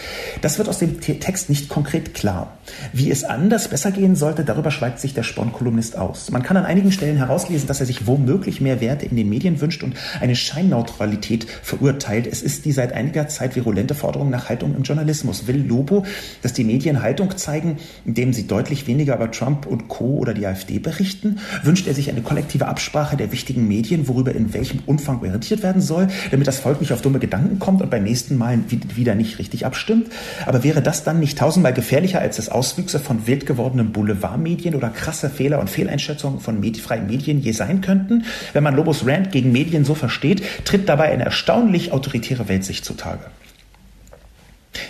[0.41, 2.57] Das wird aus dem Text nicht konkret klar.
[2.93, 6.31] Wie es anders besser gehen sollte, darüber schweigt sich der Sporn-Kolumnist aus.
[6.31, 9.61] Man kann an einigen Stellen herauslesen, dass er sich womöglich mehr Werte in den Medien
[9.61, 12.27] wünscht und eine Scheinneutralität verurteilt.
[12.27, 15.47] Es ist die seit einiger Zeit virulente Forderung nach Haltung im Journalismus.
[15.47, 16.05] Will Lobo,
[16.41, 20.17] dass die Medien Haltung zeigen, indem sie deutlich weniger über Trump und Co.
[20.17, 21.39] oder die AfD berichten?
[21.63, 25.81] Wünscht er sich eine kollektive Absprache der wichtigen Medien, worüber in welchem Umfang orientiert werden
[25.81, 28.59] soll, damit das Volk nicht auf dumme Gedanken kommt und beim nächsten Mal
[28.95, 30.07] wieder nicht richtig abstimmt.
[30.45, 34.89] Aber wäre das dann nicht tausendmal gefährlicher, als es Auswüchse von wild gewordenen Boulevardmedien oder
[34.89, 38.25] krasse Fehler und Fehleinschätzungen von freien Medien je sein könnten?
[38.53, 43.25] Wenn man Lobos Rant gegen Medien so versteht, tritt dabei eine erstaunlich autoritäre Weltsicht zutage.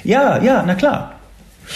[0.03, 1.15] Ja, ja, na klar.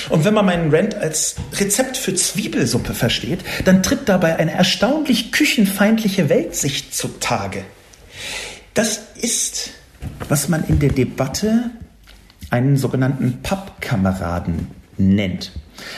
[0.10, 5.32] Und wenn man meinen Rant als Rezept für Zwiebelsuppe versteht, dann tritt dabei eine erstaunlich
[5.32, 7.63] küchenfeindliche Weltsicht zutage.
[8.73, 9.71] Das ist,
[10.28, 11.71] was man in der Debatte
[12.49, 15.52] einen sogenannten Pappkameraden nennt.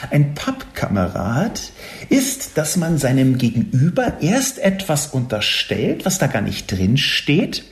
[0.10, 1.72] Ein Pappkamerad
[2.10, 7.64] ist, dass man seinem Gegenüber erst etwas unterstellt, was da gar nicht drin steht,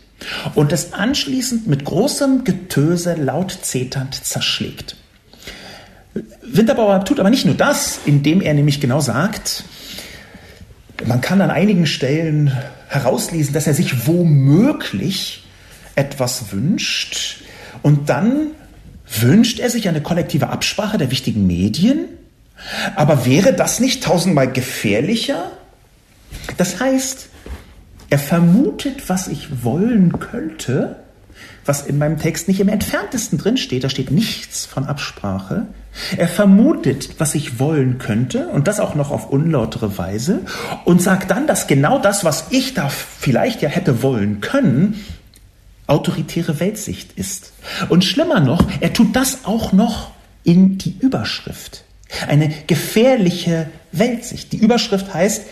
[0.55, 4.97] und es anschließend mit großem Getöse laut zeternd zerschlägt.
[6.41, 9.63] Winterbauer tut aber nicht nur das, indem er nämlich genau sagt,
[11.05, 12.51] man kann an einigen Stellen
[12.87, 15.43] herauslesen, dass er sich womöglich
[15.95, 17.41] etwas wünscht
[17.81, 18.47] und dann
[19.19, 22.05] wünscht er sich eine kollektive Absprache der wichtigen Medien.
[22.95, 25.51] Aber wäre das nicht tausendmal gefährlicher?
[26.57, 27.29] Das heißt,
[28.09, 30.97] er vermutet, was ich wollen könnte,
[31.69, 33.83] was in meinem Text nicht im entferntesten drin steht.
[33.83, 35.67] Da steht nichts von Absprache.
[36.17, 40.41] Er vermutet, was ich wollen könnte und das auch noch auf unlautere Weise
[40.83, 45.05] und sagt dann, dass genau das, was ich da vielleicht ja hätte wollen können,
[45.85, 47.53] autoritäre Weltsicht ist.
[47.87, 50.09] Und schlimmer noch, er tut das auch noch
[50.43, 51.83] in die Überschrift.
[52.27, 54.53] Eine gefährliche Weltsicht.
[54.53, 55.43] Die Überschrift heißt,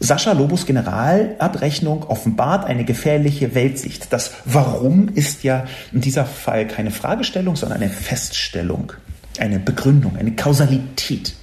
[0.00, 4.12] Sascha Lobos Generalabrechnung offenbart eine gefährliche Weltsicht.
[4.12, 8.92] Das Warum ist ja in dieser Fall keine Fragestellung, sondern eine Feststellung
[9.40, 11.34] eine Begründung, eine Kausalität.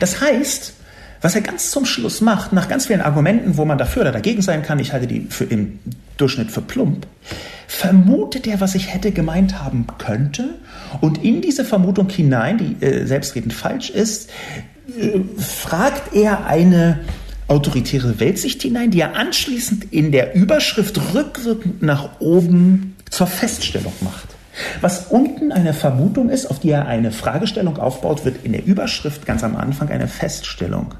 [0.00, 0.74] Das heißt,
[1.20, 4.42] was er ganz zum Schluss macht, nach ganz vielen Argumenten, wo man dafür oder dagegen
[4.42, 5.78] sein kann, ich halte die für im
[6.16, 7.06] Durchschnitt für plump,
[7.66, 10.50] vermutet er, was ich hätte gemeint haben könnte
[11.00, 14.30] und in diese Vermutung hinein, die äh, selbstredend falsch ist,
[14.96, 17.00] äh, fragt er eine
[17.48, 24.28] autoritäre Weltsicht hinein, die er anschließend in der Überschrift rückwirkend nach oben zur Feststellung macht.
[24.80, 29.24] Was unten eine Vermutung ist, auf die er eine Fragestellung aufbaut, wird in der Überschrift
[29.24, 30.94] ganz am Anfang eine Feststellung.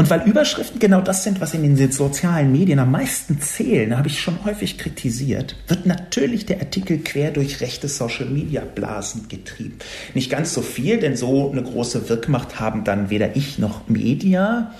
[0.00, 4.08] Und weil Überschriften genau das sind, was in den sozialen Medien am meisten zählen, habe
[4.08, 9.76] ich schon häufig kritisiert, wird natürlich der Artikel quer durch rechte Social-Media-Blasen getrieben.
[10.14, 14.72] Nicht ganz so viel, denn so eine große Wirkmacht haben dann weder ich noch Media.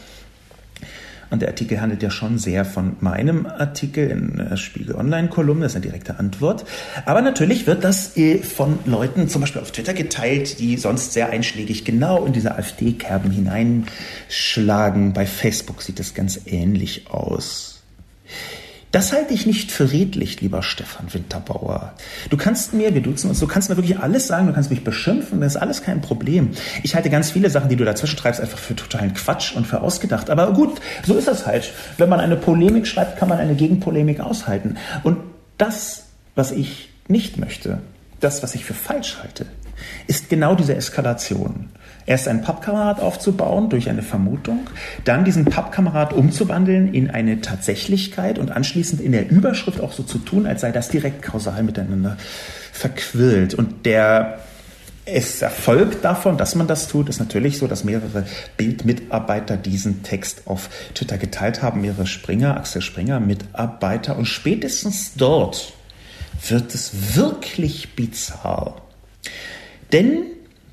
[1.30, 5.72] Und der Artikel handelt ja schon sehr von meinem Artikel in der Spiegel Online-Kolumne, das
[5.72, 6.64] ist eine direkte Antwort.
[7.06, 11.30] Aber natürlich wird das äh, von Leuten zum Beispiel auf Twitter geteilt, die sonst sehr
[11.30, 15.12] einschlägig genau in diese AfD-Kerben hineinschlagen.
[15.12, 17.82] Bei Facebook sieht das ganz ähnlich aus.
[18.92, 21.92] Das halte ich nicht für redlich, lieber Stefan Winterbauer.
[22.28, 24.82] Du kannst mir, wir duzen uns, du kannst mir wirklich alles sagen, du kannst mich
[24.82, 26.50] beschimpfen, das ist alles kein Problem.
[26.82, 29.80] Ich halte ganz viele Sachen, die du dazwischen treibst, einfach für totalen Quatsch und für
[29.80, 30.28] ausgedacht.
[30.28, 31.72] Aber gut, so ist das halt.
[31.98, 34.76] Wenn man eine Polemik schreibt, kann man eine Gegenpolemik aushalten.
[35.04, 35.18] Und
[35.56, 37.78] das, was ich nicht möchte,
[38.18, 39.46] das, was ich für falsch halte,
[40.08, 41.70] ist genau diese Eskalation.
[42.06, 44.68] Erst einen Pappkamerad aufzubauen durch eine Vermutung,
[45.04, 50.18] dann diesen Pappkamerad umzuwandeln in eine Tatsächlichkeit und anschließend in der Überschrift auch so zu
[50.18, 52.16] tun, als sei das direkt kausal miteinander
[52.72, 53.54] verquillt.
[53.54, 54.40] Und der
[55.04, 60.42] es Erfolg davon, dass man das tut, ist natürlich so, dass mehrere Bildmitarbeiter diesen Text
[60.46, 65.72] auf Twitter geteilt haben, mehrere Springer, Axel Springer Mitarbeiter und spätestens dort
[66.48, 68.82] wird es wirklich bizarr.
[69.92, 70.22] Denn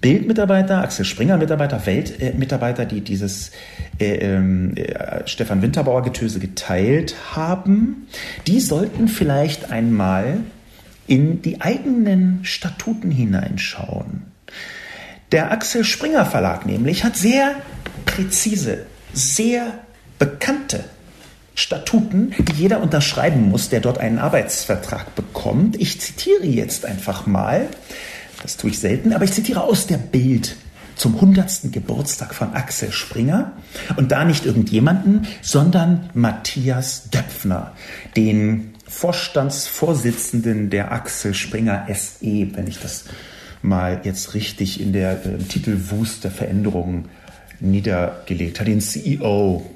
[0.02, 3.52] Bildmitarbeiter, Axel Springer Mitarbeiter, Weltmitarbeiter, die dieses
[4.00, 8.08] äh, äh, Stefan Winterbauer Getöse geteilt haben,
[8.46, 10.40] die sollten vielleicht einmal
[11.08, 14.24] in die eigenen Statuten hineinschauen.
[15.32, 17.56] Der Axel Springer Verlag nämlich hat sehr
[18.06, 19.80] präzise, sehr
[20.20, 20.84] bekannte
[21.56, 25.76] Statuten, die jeder unterschreiben muss, der dort einen Arbeitsvertrag bekommt.
[25.82, 27.68] Ich zitiere jetzt einfach mal,
[28.48, 30.56] das tue ich selten, aber ich zitiere aus der Bild
[30.96, 31.70] zum 100.
[31.70, 33.52] Geburtstag von Axel Springer
[33.98, 37.74] und da nicht irgendjemanden, sondern Matthias Döpfner,
[38.16, 43.04] den Vorstandsvorsitzenden der Axel Springer SE, wenn ich das
[43.62, 47.10] mal jetzt richtig in der äh, Titelwust der Veränderungen
[47.60, 49.70] niedergelegt hat, den CEO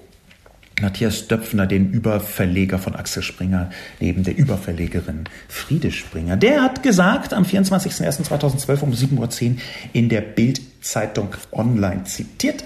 [0.81, 6.37] Matthias Döpfner, den Überverleger von Axel Springer, neben der Überverlegerin Friede Springer.
[6.37, 9.55] Der hat gesagt, am 24.01.2012 um 7.10 Uhr
[9.93, 12.65] in der Bild-Zeitung online zitiert,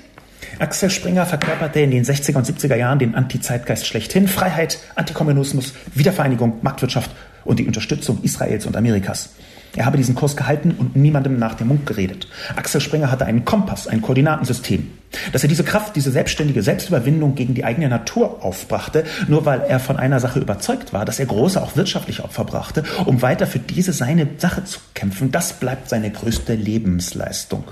[0.60, 4.28] Axel Springer verkörperte in den 60er und 70er Jahren den Anti-Zeitgeist schlechthin.
[4.28, 7.12] Freiheit, Antikommunismus, Wiedervereinigung, Marktwirtschaft
[7.44, 9.32] und die Unterstützung Israels und Amerikas.
[9.76, 12.28] Er habe diesen Kurs gehalten und niemandem nach dem Mund geredet.
[12.56, 14.90] Axel Springer hatte einen Kompass, ein Koordinatensystem.
[15.32, 19.80] Dass er diese Kraft, diese selbstständige Selbstüberwindung gegen die eigene Natur aufbrachte, nur weil er
[19.80, 23.60] von einer Sache überzeugt war, dass er große, auch wirtschaftliche Opfer brachte, um weiter für
[23.60, 27.66] diese seine Sache zu kämpfen, das bleibt seine größte Lebensleistung.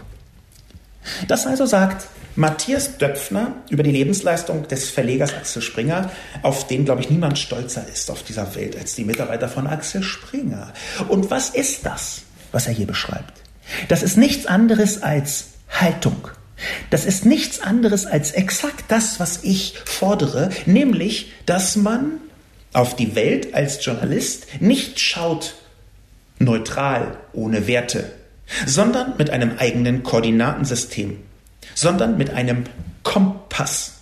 [1.27, 6.11] Das also sagt Matthias Döpfner über die Lebensleistung des Verlegers Axel Springer,
[6.41, 10.01] auf den, glaube ich, niemand stolzer ist auf dieser Welt als die Mitarbeiter von Axel
[10.01, 10.73] Springer.
[11.09, 13.41] Und was ist das, was er hier beschreibt?
[13.87, 16.27] Das ist nichts anderes als Haltung.
[16.89, 22.19] Das ist nichts anderes als exakt das, was ich fordere, nämlich, dass man
[22.71, 25.55] auf die Welt als Journalist nicht schaut
[26.39, 28.11] neutral, ohne Werte,
[28.65, 31.17] sondern mit einem eigenen Koordinatensystem
[31.75, 32.63] sondern mit einem
[33.03, 33.99] Kompass.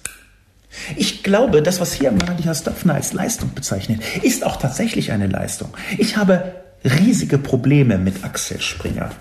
[0.96, 5.70] Ich glaube, das, was hier Matthias Döpfner als Leistung bezeichnet, ist auch tatsächlich eine Leistung.
[5.98, 9.12] Ich habe riesige Probleme mit Axel Springer.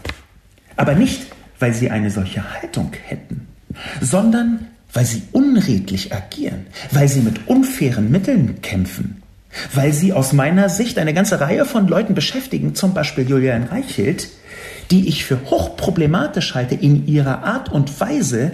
[0.77, 1.27] Aber nicht,
[1.59, 3.49] weil sie eine solche Haltung hätten,
[4.01, 9.20] sondern weil sie unredlich agieren, weil sie mit unfairen Mitteln kämpfen,
[9.75, 14.29] weil sie aus meiner Sicht eine ganze Reihe von Leuten beschäftigen, zum Beispiel Julian Reichelt,
[14.91, 18.53] die ich für hochproblematisch halte in ihrer Art und Weise,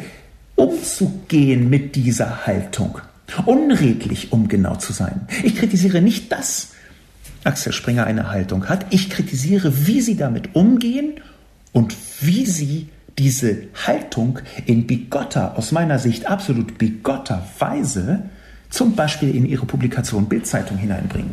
[0.55, 2.99] umzugehen mit dieser Haltung.
[3.45, 5.27] Unredlich, um genau zu sein.
[5.43, 6.69] Ich kritisiere nicht, dass
[7.45, 8.87] Axel Springer eine Haltung hat.
[8.91, 11.21] Ich kritisiere, wie sie damit umgehen
[11.73, 18.25] und wie sie diese Haltung in bigotter, aus meiner Sicht absolut bigotter Weise,
[18.71, 21.33] zum Beispiel in ihre Publikation Bildzeitung hineinbringen.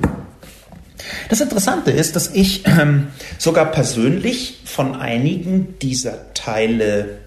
[1.29, 7.19] Das Interessante ist, dass ich ähm, sogar persönlich von einigen dieser Teile,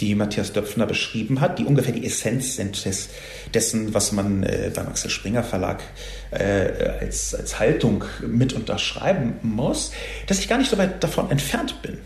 [0.00, 3.10] die Matthias Döpfner beschrieben hat, die ungefähr die Essenz sind des,
[3.52, 5.82] dessen, was man äh, beim Axel Springer Verlag
[6.30, 9.92] äh, als, als Haltung mit unterschreiben muss,
[10.26, 11.98] dass ich gar nicht so weit davon entfernt bin.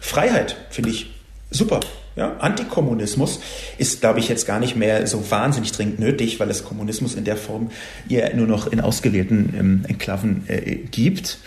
[0.00, 1.14] Freiheit finde ich
[1.50, 1.80] super.
[2.16, 3.40] Ja, Antikommunismus
[3.76, 7.24] ist, glaube ich, jetzt gar nicht mehr so wahnsinnig dringend nötig, weil es Kommunismus in
[7.24, 7.70] der Form
[8.08, 11.38] ja nur noch in ausgewählten ähm, Enklaven äh, gibt.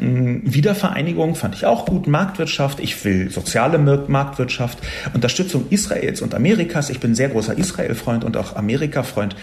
[0.00, 4.78] Ähm, Wiedervereinigung fand ich auch gut, Marktwirtschaft, ich will soziale Marktwirtschaft,
[5.12, 6.90] Unterstützung Israels und Amerikas.
[6.90, 9.36] Ich bin sehr großer Israel-Freund und auch Amerika-Freund,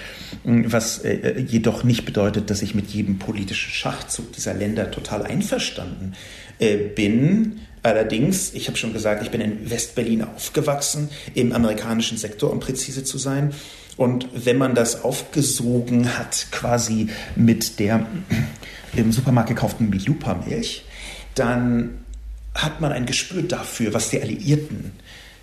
[0.45, 5.23] ähm, was äh, jedoch nicht bedeutet, dass ich mit jedem politischen Schachzug dieser Länder total
[5.23, 6.13] einverstanden
[6.59, 7.59] äh, bin.
[7.83, 13.03] Allerdings, ich habe schon gesagt, ich bin in Westberlin aufgewachsen, im amerikanischen Sektor, um präzise
[13.03, 13.53] zu sein.
[13.97, 18.05] Und wenn man das aufgesogen hat, quasi mit der
[18.95, 20.85] im Supermarkt gekauften Milupa-Milch,
[21.33, 21.99] dann
[22.53, 24.91] hat man ein Gespür dafür, was die Alliierten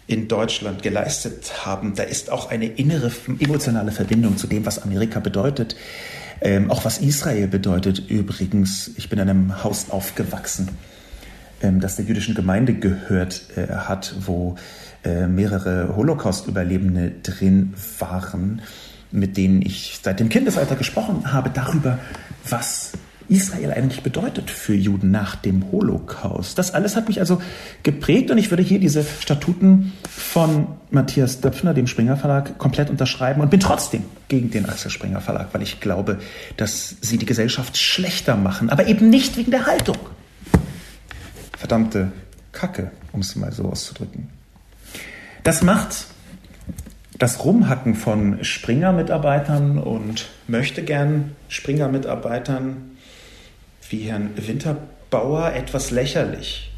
[0.07, 1.95] in Deutschland geleistet haben.
[1.95, 5.77] Da ist auch eine innere emotionale Verbindung zu dem, was Amerika bedeutet.
[6.41, 8.93] Ähm, auch was Israel bedeutet übrigens.
[8.97, 10.69] Ich bin in einem Haus aufgewachsen,
[11.63, 14.57] ähm, das der jüdischen Gemeinde gehört äh, hat, wo
[15.05, 18.63] äh, mehrere Holocaust-Überlebende drin waren,
[19.11, 21.99] mit denen ich seit dem Kindesalter gesprochen habe darüber,
[22.49, 22.93] was
[23.29, 26.57] Israel eigentlich bedeutet für Juden nach dem Holocaust.
[26.59, 27.41] Das alles hat mich also
[27.83, 33.43] geprägt und ich würde hier diese Statuten von Matthias Döpfner, dem Springer Verlag, komplett unterschreiben
[33.43, 36.19] und bin trotzdem gegen den Axel Springer Verlag, weil ich glaube,
[36.57, 39.99] dass sie die Gesellschaft schlechter machen, aber eben nicht wegen der Haltung
[41.59, 42.13] verdammte
[42.53, 44.31] Kacke, um es mal so auszudrücken.
[45.43, 46.07] Das macht
[47.19, 52.97] das Rumhacken von Springer-Mitarbeitern und möchte gern Springer-Mitarbeitern
[53.91, 56.71] wie Herrn Winterbauer etwas lächerlich,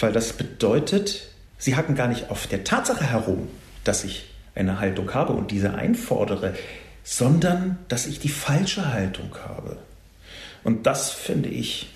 [0.00, 1.28] weil das bedeutet,
[1.58, 3.48] Sie hacken gar nicht auf der Tatsache herum,
[3.84, 6.54] dass ich eine Haltung habe und diese einfordere,
[7.04, 9.76] sondern dass ich die falsche Haltung habe.
[10.64, 11.90] Und das finde ich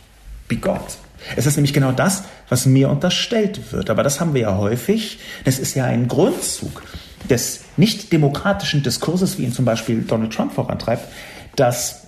[0.55, 0.99] bigott.
[1.37, 3.91] Es ist nämlich genau das, was mir unterstellt wird.
[3.91, 5.19] Aber das haben wir ja häufig.
[5.45, 6.83] Das ist ja ein Grundzug
[7.29, 11.09] des nicht demokratischen Diskurses, wie ihn zum Beispiel Donald Trump vorantreibt,
[11.57, 12.03] dass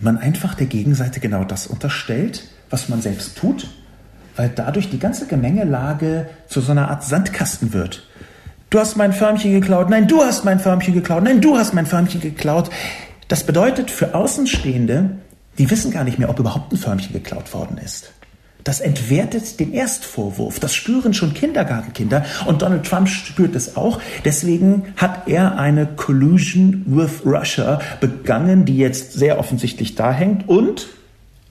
[0.00, 3.68] man einfach der Gegenseite genau das unterstellt, was man selbst tut,
[4.34, 8.06] weil dadurch die ganze Gemengelage zu so einer Art Sandkasten wird.
[8.68, 11.86] Du hast mein Förmchen geklaut, nein, du hast mein Förmchen geklaut, nein, du hast mein
[11.86, 12.68] Förmchen geklaut.
[13.28, 15.10] Das bedeutet für Außenstehende,
[15.58, 18.12] die wissen gar nicht mehr, ob überhaupt ein Förmchen geklaut worden ist.
[18.66, 20.58] Das entwertet den Erstvorwurf.
[20.58, 24.00] Das spüren schon Kindergartenkinder und Donald Trump spürt es auch.
[24.24, 30.88] Deswegen hat er eine Collusion with Russia begangen, die jetzt sehr offensichtlich da hängt und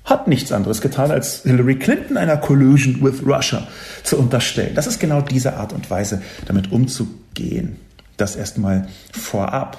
[0.03, 3.66] hat nichts anderes getan, als Hillary Clinton einer Collusion with Russia
[4.03, 4.76] zu unterstellen.
[4.76, 7.78] Das ist genau diese Art und Weise, damit umzugehen.
[8.18, 9.78] Das erstmal vorab.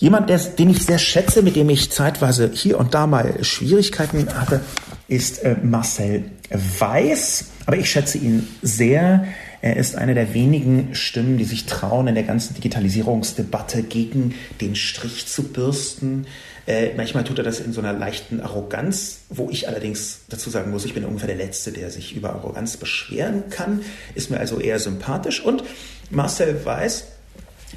[0.00, 4.60] Jemand, den ich sehr schätze, mit dem ich zeitweise hier und da mal Schwierigkeiten hatte,
[5.08, 7.50] ist äh, Marcel Weiß.
[7.66, 9.26] Aber ich schätze ihn sehr.
[9.60, 14.74] Er ist eine der wenigen Stimmen, die sich trauen, in der ganzen Digitalisierungsdebatte gegen den
[14.74, 16.26] Strich zu bürsten.
[16.66, 20.70] Äh, manchmal tut er das in so einer leichten Arroganz, wo ich allerdings dazu sagen
[20.70, 23.82] muss, ich bin ungefähr der Letzte, der sich über Arroganz beschweren kann.
[24.14, 25.44] Ist mir also eher sympathisch.
[25.44, 25.62] Und
[26.08, 27.04] Marcel Weiß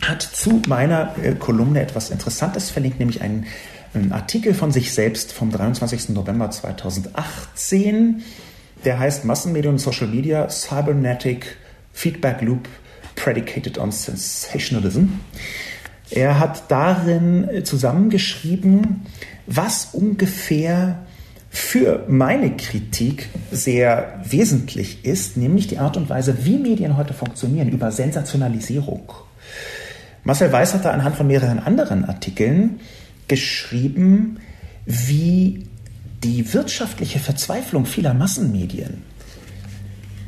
[0.08, 3.46] hat zu meiner äh, Kolumne etwas Interessantes verlinkt, nämlich einen,
[3.94, 6.10] einen Artikel von sich selbst vom 23.
[6.10, 8.24] November 2018.
[8.86, 11.58] Der heißt Massenmedien und Social Media Cybernetic
[11.94, 12.68] Feedback Loop
[13.16, 15.06] Predicated on Sensationalism.
[16.10, 19.06] Er hat darin äh, zusammengeschrieben,
[19.48, 21.00] was ungefähr
[21.50, 27.70] für meine Kritik sehr wesentlich ist, nämlich die Art und Weise, wie Medien heute funktionieren,
[27.70, 29.12] über Sensationalisierung.
[30.24, 32.80] Marcel Weiß hat da anhand von mehreren anderen Artikeln
[33.28, 34.40] geschrieben,
[34.86, 35.68] wie
[36.24, 39.04] die wirtschaftliche Verzweiflung vieler Massenmedien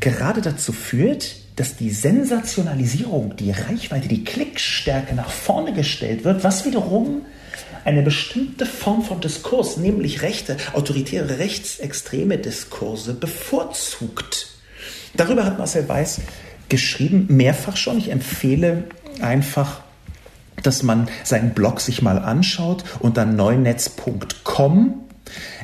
[0.05, 6.63] gerade dazu führt, dass die Sensationalisierung, die Reichweite, die Klickstärke nach vorne gestellt wird, was
[6.63, 7.21] wiederum
[7.85, 14.49] eine bestimmte Form von Diskurs, nämlich rechte, autoritäre, rechtsextreme Diskurse bevorzugt.
[15.15, 16.21] Darüber hat Marcel Weiß
[16.69, 17.97] geschrieben, mehrfach schon.
[17.97, 18.83] Ich empfehle
[19.21, 19.81] einfach
[20.65, 25.01] dass man seinen Blog sich mal anschaut unter neunetz.com.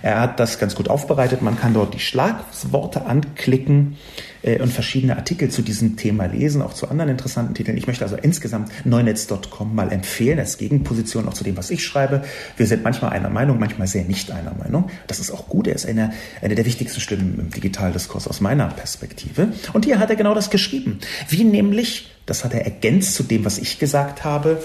[0.02, 1.42] Er hat das ganz gut aufbereitet.
[1.42, 3.98] Man kann dort die Schlagworte anklicken
[4.42, 7.78] äh, und verschiedene Artikel zu diesem Thema lesen, auch zu anderen interessanten Titeln.
[7.78, 12.24] Ich möchte also insgesamt neunetz.com mal empfehlen als Gegenposition auch zu dem, was ich schreibe.
[12.58, 14.90] Wir sind manchmal einer Meinung, manchmal sehr nicht einer Meinung.
[15.08, 15.68] Das ist auch gut.
[15.68, 19.50] Er ist eine, eine der wichtigsten Stimmen im Digitaldiskurs aus meiner Perspektive.
[19.74, 21.00] Und hier hat er genau das geschrieben.
[21.30, 24.62] Wie nämlich das hat er ergänzt zu dem, was ich gesagt habe,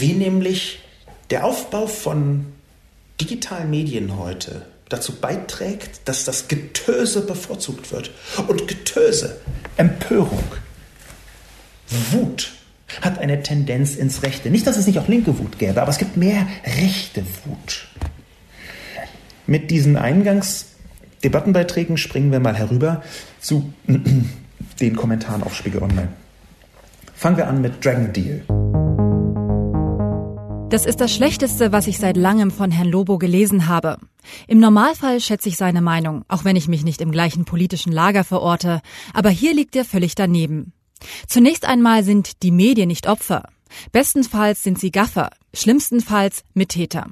[0.00, 0.80] wie nämlich
[1.30, 2.46] der Aufbau von
[3.20, 8.10] digitalen Medien heute dazu beiträgt, dass das Getöse bevorzugt wird.
[8.48, 9.40] Und Getöse,
[9.76, 10.42] Empörung,
[12.10, 12.52] Wut
[13.00, 14.50] hat eine Tendenz ins Rechte.
[14.50, 17.88] Nicht, dass es nicht auch linke Wut gäbe, aber es gibt mehr rechte Wut.
[19.46, 23.02] Mit diesen Eingangsdebattenbeiträgen springen wir mal herüber
[23.40, 23.72] zu
[24.80, 26.08] den Kommentaren auf Spiegel Online.
[27.14, 28.42] Fangen wir an mit Dragon Deal.
[30.70, 33.98] Das ist das Schlechteste, was ich seit langem von Herrn Lobo gelesen habe.
[34.46, 38.22] Im Normalfall schätze ich seine Meinung, auch wenn ich mich nicht im gleichen politischen Lager
[38.22, 38.80] verorte,
[39.12, 40.72] aber hier liegt er völlig daneben.
[41.26, 43.48] Zunächst einmal sind die Medien nicht Opfer.
[43.90, 47.06] Bestenfalls sind sie Gaffer, schlimmstenfalls Mittäter.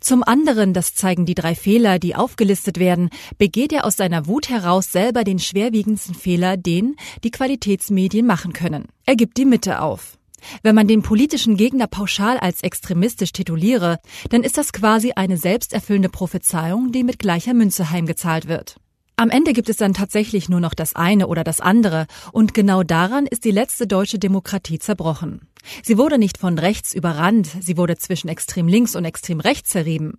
[0.00, 4.48] Zum anderen, das zeigen die drei Fehler, die aufgelistet werden, begeht er aus seiner Wut
[4.48, 8.86] heraus selber den schwerwiegendsten Fehler, den die Qualitätsmedien machen können.
[9.06, 10.18] Er gibt die Mitte auf.
[10.62, 13.98] Wenn man den politischen Gegner pauschal als extremistisch tituliere,
[14.30, 18.76] dann ist das quasi eine selbsterfüllende Prophezeiung, die mit gleicher Münze heimgezahlt wird.
[19.22, 22.82] Am Ende gibt es dann tatsächlich nur noch das eine oder das andere, und genau
[22.82, 25.42] daran ist die letzte deutsche Demokratie zerbrochen.
[25.84, 30.18] Sie wurde nicht von rechts überrannt, sie wurde zwischen extrem links und extrem rechts zerrieben.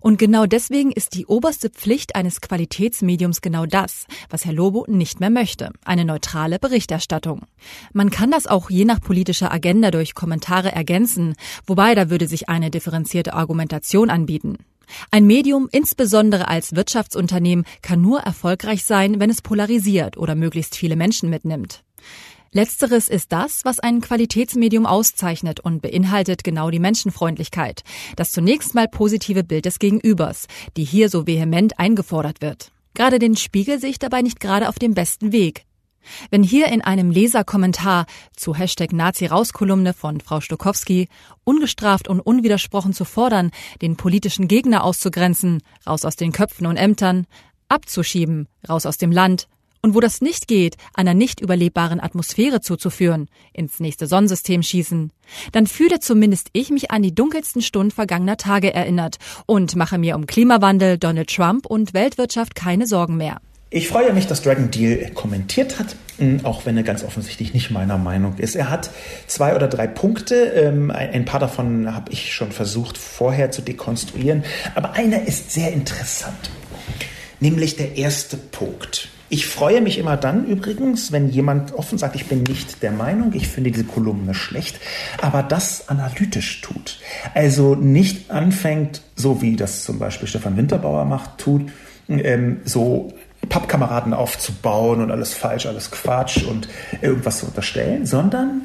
[0.00, 5.20] Und genau deswegen ist die oberste Pflicht eines Qualitätsmediums genau das, was Herr Lobo nicht
[5.20, 7.42] mehr möchte, eine neutrale Berichterstattung.
[7.92, 11.34] Man kann das auch je nach politischer Agenda durch Kommentare ergänzen,
[11.66, 14.56] wobei da würde sich eine differenzierte Argumentation anbieten.
[15.10, 20.96] Ein Medium, insbesondere als Wirtschaftsunternehmen, kann nur erfolgreich sein, wenn es polarisiert oder möglichst viele
[20.96, 21.82] Menschen mitnimmt.
[22.50, 27.82] Letzteres ist das, was ein Qualitätsmedium auszeichnet und beinhaltet genau die Menschenfreundlichkeit,
[28.16, 32.72] das zunächst mal positive Bild des Gegenübers, die hier so vehement eingefordert wird.
[32.94, 35.66] Gerade den Spiegel sehe ich dabei nicht gerade auf dem besten Weg.
[36.30, 38.06] Wenn hier in einem Leserkommentar
[38.36, 41.08] zu Hashtag Nazi-Raus-Kolumne von Frau Stokowski
[41.44, 43.50] ungestraft und unwidersprochen zu fordern,
[43.82, 47.26] den politischen Gegner auszugrenzen, raus aus den Köpfen und Ämtern,
[47.68, 49.48] abzuschieben, raus aus dem Land,
[49.80, 55.12] und wo das nicht geht, einer nicht überlebbaren Atmosphäre zuzuführen, ins nächste Sonnensystem schießen,
[55.52, 60.16] dann fühle zumindest ich mich an die dunkelsten Stunden vergangener Tage erinnert und mache mir
[60.16, 63.40] um Klimawandel, Donald Trump und Weltwirtschaft keine Sorgen mehr.
[63.70, 67.70] Ich freue mich, dass Dragon Deal kommentiert hat, hm, auch wenn er ganz offensichtlich nicht
[67.70, 68.56] meiner Meinung ist.
[68.56, 68.88] Er hat
[69.26, 74.42] zwei oder drei Punkte, ähm, ein paar davon habe ich schon versucht vorher zu dekonstruieren,
[74.74, 76.50] aber einer ist sehr interessant,
[77.40, 79.10] nämlich der erste Punkt.
[79.28, 83.34] Ich freue mich immer dann übrigens, wenn jemand offen sagt, ich bin nicht der Meinung,
[83.34, 84.80] ich finde diese Kolumne schlecht,
[85.20, 87.00] aber das analytisch tut.
[87.34, 91.70] Also nicht anfängt, so wie das zum Beispiel Stefan Winterbauer macht, tut,
[92.08, 93.12] ähm, so
[93.48, 96.68] Pappkameraden aufzubauen und alles falsch, alles Quatsch und
[97.00, 98.62] irgendwas zu unterstellen, sondern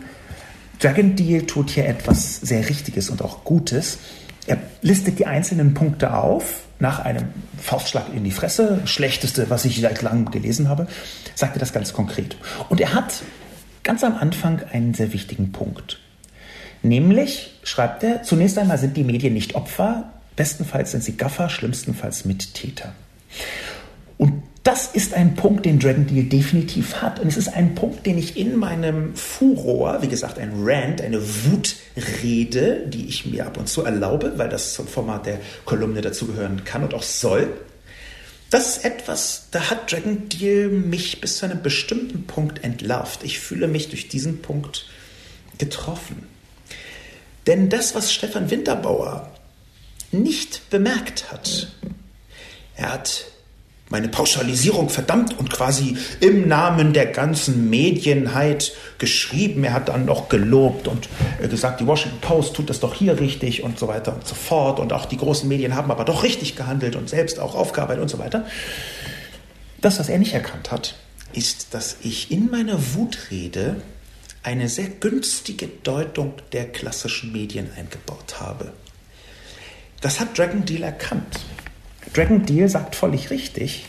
[0.79, 3.99] Dragon Deal tut hier etwas sehr Richtiges und auch Gutes.
[4.47, 9.79] Er listet die einzelnen Punkte auf, nach einem Faustschlag in die Fresse, schlechteste, was ich
[9.79, 10.87] seit langem gelesen habe,
[11.35, 12.35] sagt er das ganz konkret.
[12.67, 13.21] Und er hat
[13.83, 15.99] ganz am Anfang einen sehr wichtigen Punkt.
[16.81, 22.25] Nämlich, schreibt er, zunächst einmal sind die Medien nicht Opfer, bestenfalls sind sie Gaffer, schlimmstenfalls
[22.25, 22.93] Mittäter.
[24.17, 27.19] Und das ist ein Punkt, den Dragon Deal definitiv hat.
[27.19, 31.21] Und es ist ein Punkt, den ich in meinem Furor, wie gesagt, ein Rant, eine
[31.21, 36.63] Wutrede, die ich mir ab und zu erlaube, weil das zum Format der Kolumne dazugehören
[36.63, 37.49] kann und auch soll.
[38.51, 43.25] Das ist etwas, da hat Dragon Deal mich bis zu einem bestimmten Punkt entlarvt.
[43.25, 44.85] Ich fühle mich durch diesen Punkt
[45.57, 46.27] getroffen.
[47.47, 49.29] Denn das, was Stefan Winterbauer
[50.13, 51.73] nicht bemerkt hat,
[52.75, 53.25] er hat
[53.89, 59.63] meine Pauschalisierung verdammt und quasi im Namen der ganzen Medienheit geschrieben.
[59.63, 61.09] Er hat dann noch gelobt und
[61.41, 64.35] äh, gesagt, die Washington Post tut das doch hier richtig und so weiter und so
[64.35, 64.79] fort.
[64.79, 68.09] Und auch die großen Medien haben aber doch richtig gehandelt und selbst auch aufgearbeitet und
[68.09, 68.45] so weiter.
[69.81, 70.95] Das, was er nicht erkannt hat,
[71.33, 73.75] ist, dass ich in meiner Wutrede
[74.43, 78.73] eine sehr günstige Deutung der klassischen Medien eingebaut habe.
[80.01, 81.39] Das hat Dragon Deal erkannt.
[82.13, 83.85] Dragon Deal sagt völlig richtig,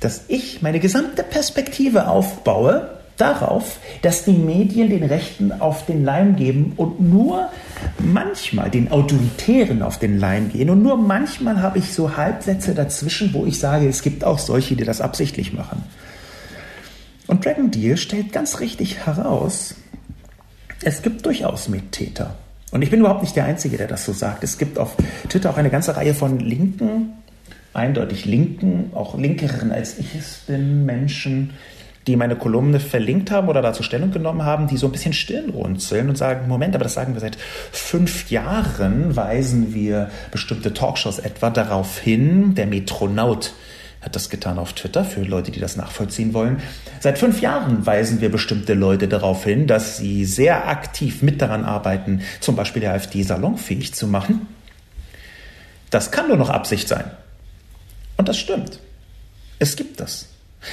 [0.00, 6.36] dass ich meine gesamte Perspektive aufbaue darauf, dass die Medien den Rechten auf den Leim
[6.36, 7.50] geben und nur
[7.98, 10.70] manchmal den Autoritären auf den Leim gehen.
[10.70, 14.76] Und nur manchmal habe ich so Halbsätze dazwischen, wo ich sage, es gibt auch solche,
[14.76, 15.82] die das absichtlich machen.
[17.26, 19.74] Und Dragon Deal stellt ganz richtig heraus,
[20.82, 22.36] es gibt durchaus Mittäter.
[22.72, 24.42] Und ich bin überhaupt nicht der Einzige, der das so sagt.
[24.42, 24.96] Es gibt auf
[25.28, 27.12] Twitter auch eine ganze Reihe von linken,
[27.72, 31.52] eindeutig linken, auch linkeren als ich es bin, Menschen,
[32.06, 36.08] die meine Kolumne verlinkt haben oder dazu Stellung genommen haben, die so ein bisschen Stirnrunzeln
[36.08, 37.36] und sagen, Moment, aber das sagen wir seit
[37.72, 43.54] fünf Jahren, weisen wir bestimmte Talkshows etwa darauf hin, der Metronaut
[44.06, 46.62] hat das getan auf Twitter für Leute, die das nachvollziehen wollen.
[47.00, 51.64] Seit fünf Jahren weisen wir bestimmte Leute darauf hin, dass sie sehr aktiv mit daran
[51.64, 54.46] arbeiten, zum Beispiel der AfD salonfähig zu machen.
[55.90, 57.10] Das kann nur noch Absicht sein.
[58.16, 58.78] Und das stimmt.
[59.58, 60.28] Es gibt das.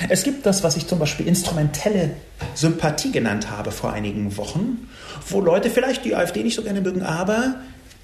[0.09, 2.11] Es gibt das, was ich zum Beispiel instrumentelle
[2.53, 4.89] Sympathie genannt habe vor einigen Wochen,
[5.27, 7.55] wo Leute vielleicht die AfD nicht so gerne mögen, aber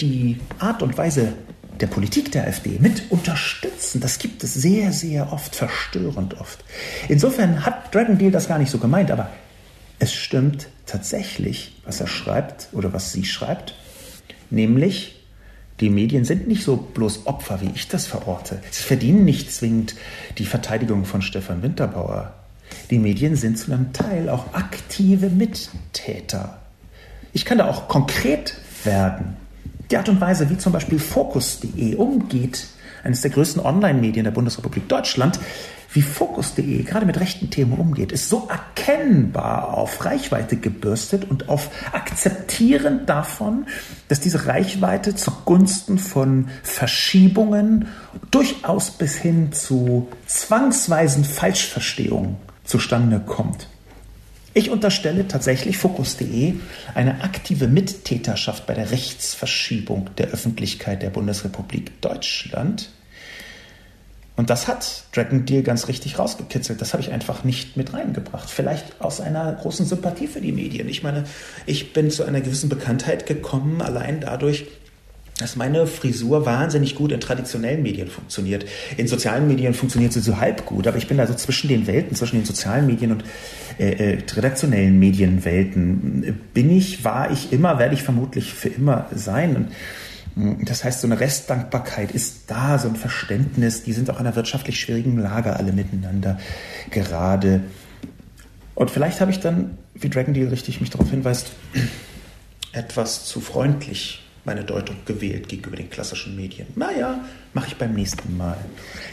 [0.01, 1.33] die Art und Weise
[1.81, 4.01] der Politik der AfD mit unterstützen.
[4.01, 6.63] Das gibt es sehr, sehr oft, verstörend oft.
[7.07, 9.29] Insofern hat Dragon Deal das gar nicht so gemeint, aber
[9.99, 13.75] es stimmt tatsächlich, was er schreibt oder was sie schreibt,
[14.49, 15.15] nämlich
[15.79, 18.59] die Medien sind nicht so bloß Opfer, wie ich das verorte.
[18.71, 19.95] Sie verdienen nicht zwingend
[20.37, 22.33] die Verteidigung von Stefan Winterbauer.
[22.89, 26.59] Die Medien sind zu einem Teil auch aktive Mittäter.
[27.31, 29.37] Ich kann da auch konkret werden.
[29.91, 32.67] Die Art und Weise, wie zum Beispiel Focus.de umgeht,
[33.03, 35.39] eines der größten Online-Medien der Bundesrepublik Deutschland,
[35.91, 41.71] wie Focus.de gerade mit rechten Themen umgeht, ist so erkennbar auf Reichweite gebürstet und auf
[41.91, 43.65] Akzeptieren davon,
[44.07, 47.87] dass diese Reichweite zugunsten von Verschiebungen
[48.29, 53.68] durchaus bis hin zu zwangsweisen Falschverstehungen zustande kommt.
[54.59, 56.55] Ich unterstelle tatsächlich Fokus.de
[56.93, 62.89] eine aktive Mittäterschaft bei der Rechtsverschiebung der Öffentlichkeit der Bundesrepublik Deutschland.
[64.35, 66.81] Und das hat Dragon Deal ganz richtig rausgekitzelt.
[66.81, 68.49] Das habe ich einfach nicht mit reingebracht.
[68.49, 70.89] Vielleicht aus einer großen Sympathie für die Medien.
[70.89, 71.23] Ich meine,
[71.65, 74.67] ich bin zu einer gewissen Bekanntheit gekommen, allein dadurch,
[75.39, 78.65] dass meine Frisur wahnsinnig gut in traditionellen Medien funktioniert.
[78.97, 81.87] In sozialen Medien funktioniert sie so halb gut, aber ich bin da so zwischen den
[81.87, 83.23] Welten, zwischen den sozialen Medien und
[83.79, 86.37] äh, äh, redaktionellen Medienwelten.
[86.53, 89.55] Bin ich, war ich immer, werde ich vermutlich für immer sein.
[89.55, 89.67] Und
[90.35, 93.83] hm, das heißt, so eine Restdankbarkeit ist da, so ein Verständnis.
[93.83, 96.37] Die sind auch in einer wirtschaftlich schwierigen Lage alle miteinander
[96.91, 97.61] gerade.
[98.75, 101.51] Und vielleicht habe ich dann, wie Dragon Deal richtig mich darauf hinweist,
[102.73, 106.67] etwas zu freundlich meine Deutung gewählt gegenüber den klassischen Medien.
[106.75, 107.23] Naja,
[107.53, 108.57] mache ich beim nächsten Mal.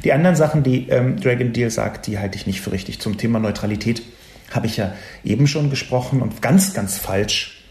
[0.04, 3.00] Die anderen Sachen, die ähm, Dragon Deal sagt, die halte ich nicht für richtig.
[3.00, 4.02] Zum Thema Neutralität
[4.50, 7.62] habe ich ja eben schon gesprochen und ganz, ganz falsch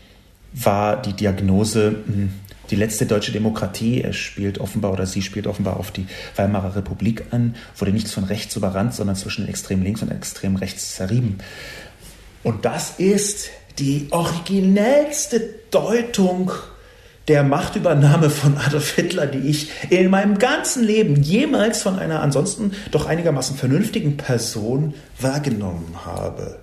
[0.53, 2.29] war die Diagnose, hm,
[2.69, 7.25] die letzte deutsche Demokratie, er spielt offenbar oder sie spielt offenbar auf die Weimarer Republik
[7.31, 11.37] an, wurde nicht von rechts überrannt, sondern zwischen extrem links und extrem rechts zerrieben.
[12.43, 16.51] Und das ist die originellste Deutung
[17.27, 22.73] der Machtübernahme von Adolf Hitler, die ich in meinem ganzen Leben jemals von einer ansonsten
[22.91, 26.59] doch einigermaßen vernünftigen Person wahrgenommen habe.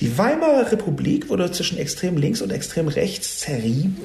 [0.00, 3.98] Die Weimarer Republik wurde zwischen extrem links und extrem rechts zerrieben.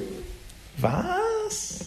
[0.76, 1.86] Was?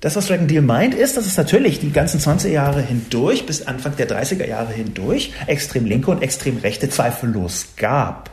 [0.00, 3.66] Das, was Dragon Deal meint, ist, dass es natürlich die ganzen 20 Jahre hindurch, bis
[3.66, 8.30] Anfang der 30er Jahre hindurch, extrem linke und extrem rechte zweifellos gab.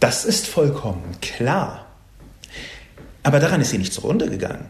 [0.00, 1.87] Das ist vollkommen klar.
[3.28, 4.64] Aber daran ist sie nicht zugrunde gegangen.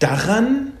[0.00, 0.72] Daran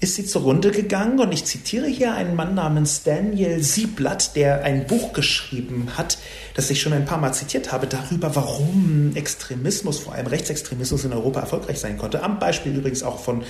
[0.00, 4.86] ist sie zugrunde gegangen und ich zitiere hier einen Mann namens Daniel Sieblatt, der ein
[4.86, 6.16] Buch geschrieben hat,
[6.54, 11.12] das ich schon ein paar Mal zitiert habe, darüber, warum Extremismus, vor allem Rechtsextremismus in
[11.12, 12.22] Europa erfolgreich sein konnte.
[12.22, 13.44] Am Beispiel übrigens auch von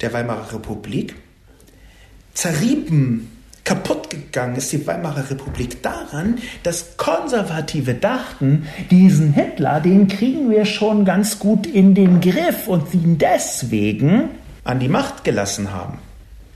[0.00, 1.14] der Weimarer Republik.
[2.32, 3.33] Zerrieben
[3.64, 10.66] Kaputt gegangen ist die Weimarer Republik daran, dass Konservative dachten, diesen Hitler, den kriegen wir
[10.66, 14.28] schon ganz gut in den Griff und ihn deswegen
[14.64, 15.98] an die Macht gelassen haben.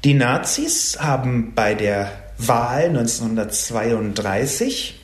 [0.05, 5.01] Die Nazis haben bei der Wahl 1932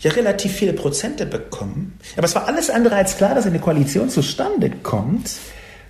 [0.00, 1.98] ja relativ viele Prozente bekommen.
[2.16, 5.36] Aber es war alles andere als klar, dass eine Koalition zustande kommt,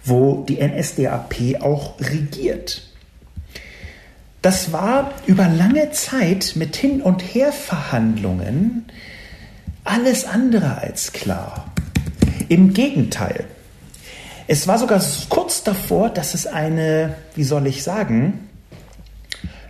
[0.04, 2.91] wo die NSDAP auch regiert.
[4.42, 8.86] Das war über lange Zeit mit Hin- und Herverhandlungen
[9.84, 11.72] alles andere als klar.
[12.48, 13.44] Im Gegenteil.
[14.48, 18.48] Es war sogar kurz davor, dass es eine, wie soll ich sagen,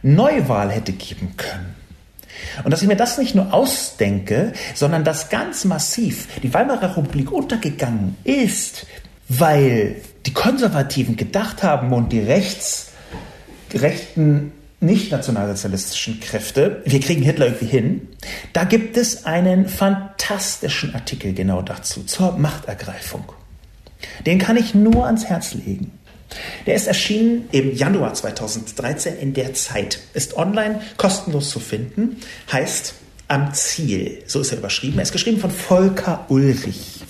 [0.03, 1.75] Neuwahl hätte geben können.
[2.65, 7.31] Und dass ich mir das nicht nur ausdenke, sondern dass ganz massiv die Weimarer Republik
[7.31, 8.87] untergegangen ist,
[9.29, 12.89] weil die Konservativen gedacht haben und die Rechts,
[13.75, 14.53] rechten
[14.83, 18.09] nicht nationalsozialistischen Kräfte, wir kriegen Hitler irgendwie hin,
[18.53, 23.25] da gibt es einen fantastischen Artikel genau dazu, zur Machtergreifung.
[24.27, 25.93] Den kann ich nur ans Herz legen.
[26.67, 32.17] Der ist erschienen im Januar 2013 in der Zeit, ist online kostenlos zu finden,
[32.51, 32.95] heißt
[33.29, 34.99] Am Ziel, so ist er überschrieben.
[34.99, 37.01] Er ist geschrieben von Volker Ulrich.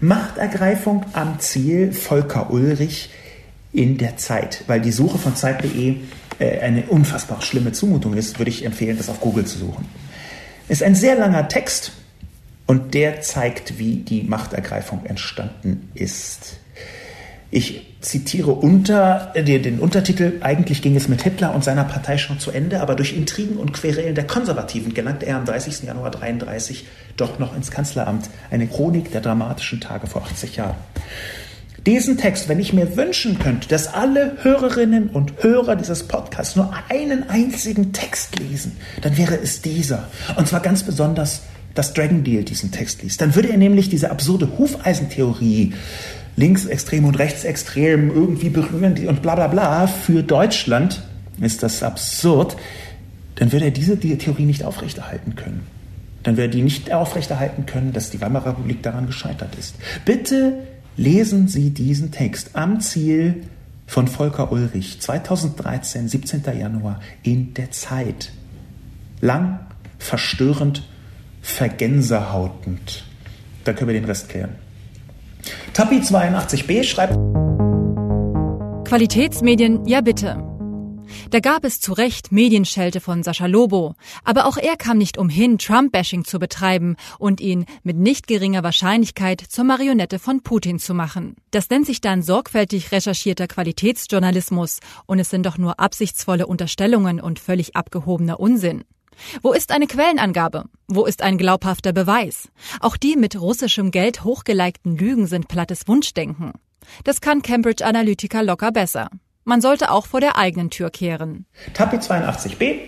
[0.00, 3.10] Machtergreifung am Ziel, Volker Ulrich
[3.72, 5.96] in der Zeit, weil die Suche von Zeit.de
[6.40, 9.86] eine unfassbar schlimme Zumutung ist, würde ich empfehlen, das auf Google zu suchen.
[10.68, 11.92] Ist ein sehr langer Text
[12.66, 16.58] und der zeigt, wie die Machtergreifung entstanden ist.
[17.50, 22.38] Ich zitiere unter äh, den Untertitel, eigentlich ging es mit Hitler und seiner Partei schon
[22.38, 25.82] zu Ende, aber durch Intrigen und Querelen der Konservativen gelangte er am 30.
[25.82, 26.86] Januar 1933
[27.16, 28.30] doch noch ins Kanzleramt.
[28.52, 30.76] Eine Chronik der dramatischen Tage vor 80 Jahren.
[31.86, 36.72] Diesen Text, wenn ich mir wünschen könnte, dass alle Hörerinnen und Hörer dieses Podcasts nur
[36.90, 40.08] einen einzigen Text lesen, dann wäre es dieser.
[40.36, 41.42] Und zwar ganz besonders,
[41.74, 43.22] dass Dragon Deal diesen Text liest.
[43.22, 45.72] Dann würde er nämlich diese absurde Hufeisentheorie,
[46.36, 51.02] linksextrem und rechtsextrem irgendwie berühren und bla bla bla, für Deutschland
[51.40, 52.56] ist das absurd,
[53.36, 55.66] dann würde er diese Theorie nicht aufrechterhalten können.
[56.22, 59.76] Dann würde er die nicht aufrechterhalten können, dass die Weimarer Republik daran gescheitert ist.
[60.04, 60.58] Bitte
[61.00, 63.44] Lesen Sie diesen Text am Ziel
[63.86, 66.42] von Volker Ulrich, 2013, 17.
[66.58, 68.32] Januar, in der Zeit.
[69.22, 69.60] Lang,
[69.98, 70.86] verstörend,
[71.40, 73.06] vergänsehautend.
[73.64, 74.56] Dann können wir den Rest klären.
[75.72, 77.14] Tappi 82b schreibt
[78.86, 80.49] Qualitätsmedien, ja bitte.
[81.30, 83.94] Da gab es zu Recht Medienschelte von Sascha Lobo.
[84.24, 89.40] Aber auch er kam nicht umhin, Trump-Bashing zu betreiben und ihn mit nicht geringer Wahrscheinlichkeit
[89.40, 91.36] zur Marionette von Putin zu machen.
[91.50, 97.38] Das nennt sich dann sorgfältig recherchierter Qualitätsjournalismus und es sind doch nur absichtsvolle Unterstellungen und
[97.38, 98.84] völlig abgehobener Unsinn.
[99.42, 100.64] Wo ist eine Quellenangabe?
[100.88, 102.48] Wo ist ein glaubhafter Beweis?
[102.80, 106.52] Auch die mit russischem Geld hochgeleikten Lügen sind plattes Wunschdenken.
[107.04, 109.10] Das kann Cambridge Analytica locker besser.
[109.44, 111.46] Man sollte auch vor der eigenen Tür kehren.
[111.74, 112.78] TAPI 82b.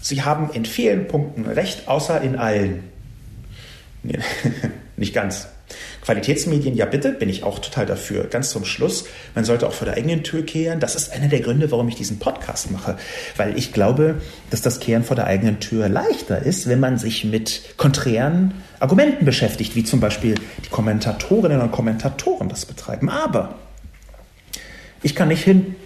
[0.00, 2.84] Sie haben in vielen Punkten recht, außer in allen.
[4.02, 4.18] Nee,
[4.96, 5.48] nicht ganz.
[6.02, 8.24] Qualitätsmedien, ja bitte, bin ich auch total dafür.
[8.24, 10.78] Ganz zum Schluss, man sollte auch vor der eigenen Tür kehren.
[10.78, 12.98] Das ist einer der Gründe, warum ich diesen Podcast mache.
[13.38, 17.24] Weil ich glaube, dass das Kehren vor der eigenen Tür leichter ist, wenn man sich
[17.24, 23.08] mit konträren Argumenten beschäftigt, wie zum Beispiel die Kommentatorinnen und Kommentatoren das betreiben.
[23.08, 23.54] Aber
[25.04, 25.76] ich kann nicht hin,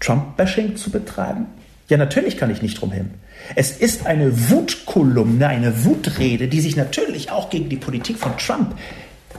[0.00, 1.46] Trump-Bashing zu betreiben.
[1.88, 3.12] Ja, natürlich kann ich nicht drum hin.
[3.54, 8.74] Es ist eine Wutkolumne, eine Wutrede, die sich natürlich auch gegen die Politik von Trump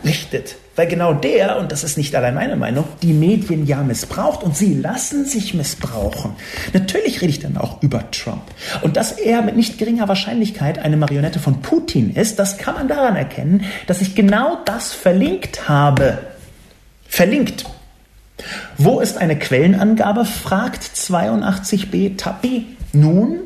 [0.05, 0.55] richtet.
[0.77, 4.55] Weil genau der, und das ist nicht allein meine Meinung, die Medien ja missbraucht und
[4.55, 6.31] sie lassen sich missbrauchen.
[6.71, 8.43] Natürlich rede ich dann auch über Trump.
[8.81, 12.87] Und dass er mit nicht geringer Wahrscheinlichkeit eine Marionette von Putin ist, das kann man
[12.87, 16.19] daran erkennen, dass ich genau das verlinkt habe.
[17.07, 17.65] Verlinkt.
[18.77, 20.25] Wo ist eine Quellenangabe?
[20.25, 22.65] fragt 82b Tapi.
[22.93, 23.39] Nun,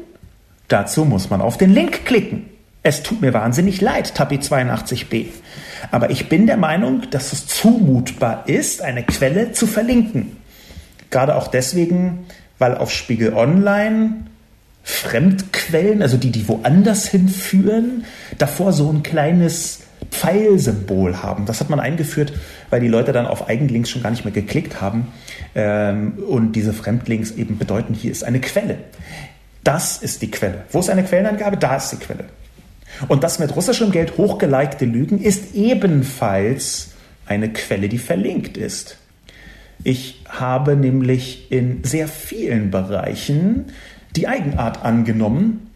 [0.68, 2.50] dazu muss man auf den Link klicken.
[2.84, 5.28] Es tut mir wahnsinnig leid, Tapi 82b.
[5.92, 10.38] Aber ich bin der Meinung, dass es zumutbar ist, eine Quelle zu verlinken.
[11.10, 12.26] Gerade auch deswegen,
[12.60, 14.26] weil auf Spiegel Online
[14.84, 18.06] Fremdquellen, also die, die woanders hinführen,
[18.38, 21.46] davor so ein kleines Pfeilsymbol haben.
[21.46, 22.34] Das hat man eingeführt,
[22.70, 25.08] weil die Leute dann auf Eigenlinks schon gar nicht mehr geklickt haben.
[25.56, 28.78] Ähm, und diese Fremdlinks eben bedeuten, hier ist eine Quelle.
[29.64, 30.64] Das ist die Quelle.
[30.72, 31.58] Wo ist eine Quellenangabe?
[31.58, 32.26] Da ist die Quelle.
[33.08, 36.92] Und das mit russischem Geld hochgeleikte Lügen ist ebenfalls
[37.26, 38.98] eine Quelle, die verlinkt ist.
[39.84, 43.66] Ich habe nämlich in sehr vielen Bereichen
[44.16, 45.71] die Eigenart angenommen,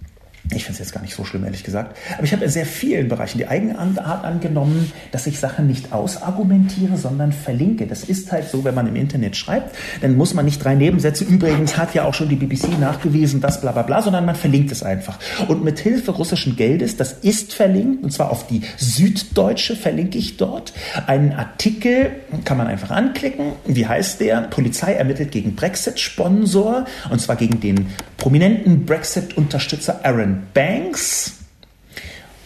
[0.53, 1.97] ich finde es jetzt gar nicht so schlimm, ehrlich gesagt.
[2.13, 6.97] Aber ich habe in sehr vielen Bereichen die Eigenart angenommen, dass ich Sachen nicht ausargumentiere,
[6.97, 7.87] sondern verlinke.
[7.87, 11.23] Das ist halt so, wenn man im Internet schreibt, dann muss man nicht drei Nebensätze,
[11.23, 14.71] übrigens hat ja auch schon die BBC nachgewiesen, das bla bla bla, sondern man verlinkt
[14.71, 15.17] es einfach.
[15.47, 20.37] Und mit Hilfe russischen Geldes, das ist verlinkt, und zwar auf die Süddeutsche verlinke ich
[20.37, 20.73] dort,
[21.07, 22.11] einen Artikel,
[22.43, 23.53] kann man einfach anklicken.
[23.65, 24.41] Wie heißt der?
[24.41, 27.87] Polizei ermittelt gegen Brexit-Sponsor, und zwar gegen den
[28.17, 31.33] prominenten Brexit-Unterstützer Aaron Banks.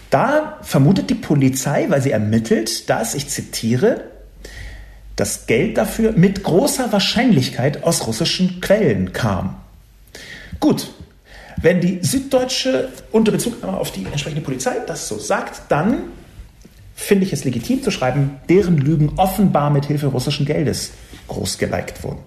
[0.10, 4.06] Da vermutet die Polizei, weil sie ermittelt, dass, ich zitiere,
[5.16, 9.58] das Geld dafür mit großer Wahrscheinlichkeit aus russischen Quellen kam.
[10.60, 10.90] Gut,
[11.62, 16.04] wenn die Süddeutsche unter Bezug auf die entsprechende Polizei das so sagt, dann
[16.96, 20.92] finde ich es legitim zu schreiben, deren Lügen offenbar mit Hilfe russischen Geldes
[21.28, 22.20] groß geliked wurden.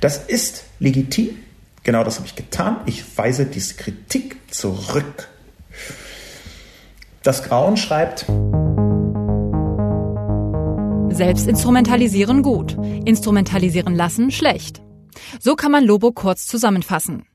[0.00, 1.38] Das ist legitim
[1.82, 2.76] Genau das habe ich getan.
[2.86, 5.28] Ich weise diese Kritik zurück.
[7.22, 8.26] Das Grauen schreibt.
[11.14, 14.80] Selbst instrumentalisieren gut, instrumentalisieren lassen schlecht.
[15.40, 17.26] So kann man Lobo kurz zusammenfassen.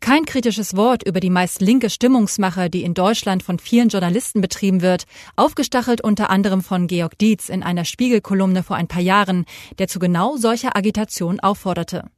[0.00, 4.82] Kein kritisches Wort über die meist linke Stimmungsmache, die in Deutschland von vielen Journalisten betrieben
[4.82, 5.04] wird,
[5.36, 9.44] aufgestachelt unter anderem von Georg Dietz in einer Spiegelkolumne vor ein paar Jahren,
[9.78, 12.10] der zu genau solcher Agitation aufforderte.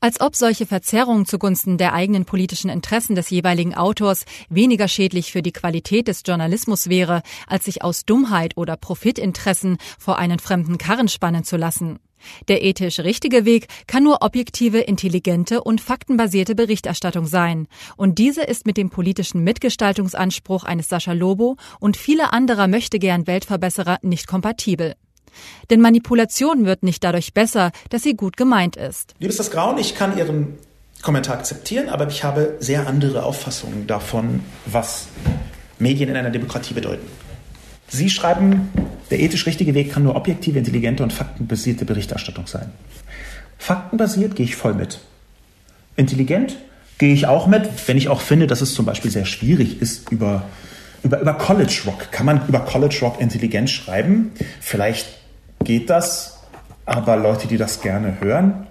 [0.00, 5.42] Als ob solche Verzerrungen zugunsten der eigenen politischen Interessen des jeweiligen Autors weniger schädlich für
[5.42, 11.08] die Qualität des Journalismus wäre, als sich aus Dummheit oder Profitinteressen vor einen fremden Karren
[11.08, 11.98] spannen zu lassen.
[12.48, 17.68] Der ethisch richtige Weg kann nur objektive, intelligente und faktenbasierte Berichterstattung sein.
[17.96, 23.98] Und diese ist mit dem politischen Mitgestaltungsanspruch eines Sascha Lobo und vieler anderer möchtegern Weltverbesserer
[24.02, 24.94] nicht kompatibel.
[25.70, 29.14] Denn Manipulation wird nicht dadurch besser, dass sie gut gemeint ist.
[29.18, 30.58] Liebes das Grauen, ich kann Ihren
[31.02, 35.06] Kommentar akzeptieren, aber ich habe sehr andere Auffassungen davon, was
[35.78, 37.06] Medien in einer Demokratie bedeuten.
[37.88, 38.68] Sie schreiben,
[39.10, 42.70] der ethisch richtige Weg kann nur objektive, intelligente und faktenbasierte Berichterstattung sein.
[43.58, 45.00] Faktenbasiert gehe ich voll mit.
[45.96, 46.56] Intelligent
[46.98, 50.10] gehe ich auch mit, wenn ich auch finde, dass es zum Beispiel sehr schwierig ist,
[50.12, 50.42] über,
[51.02, 52.12] über, über College Rock.
[52.12, 54.32] Kann man über College Rock intelligent schreiben?
[54.60, 55.17] Vielleicht
[55.64, 56.38] geht das,
[56.86, 58.66] aber Leute, die das gerne hören,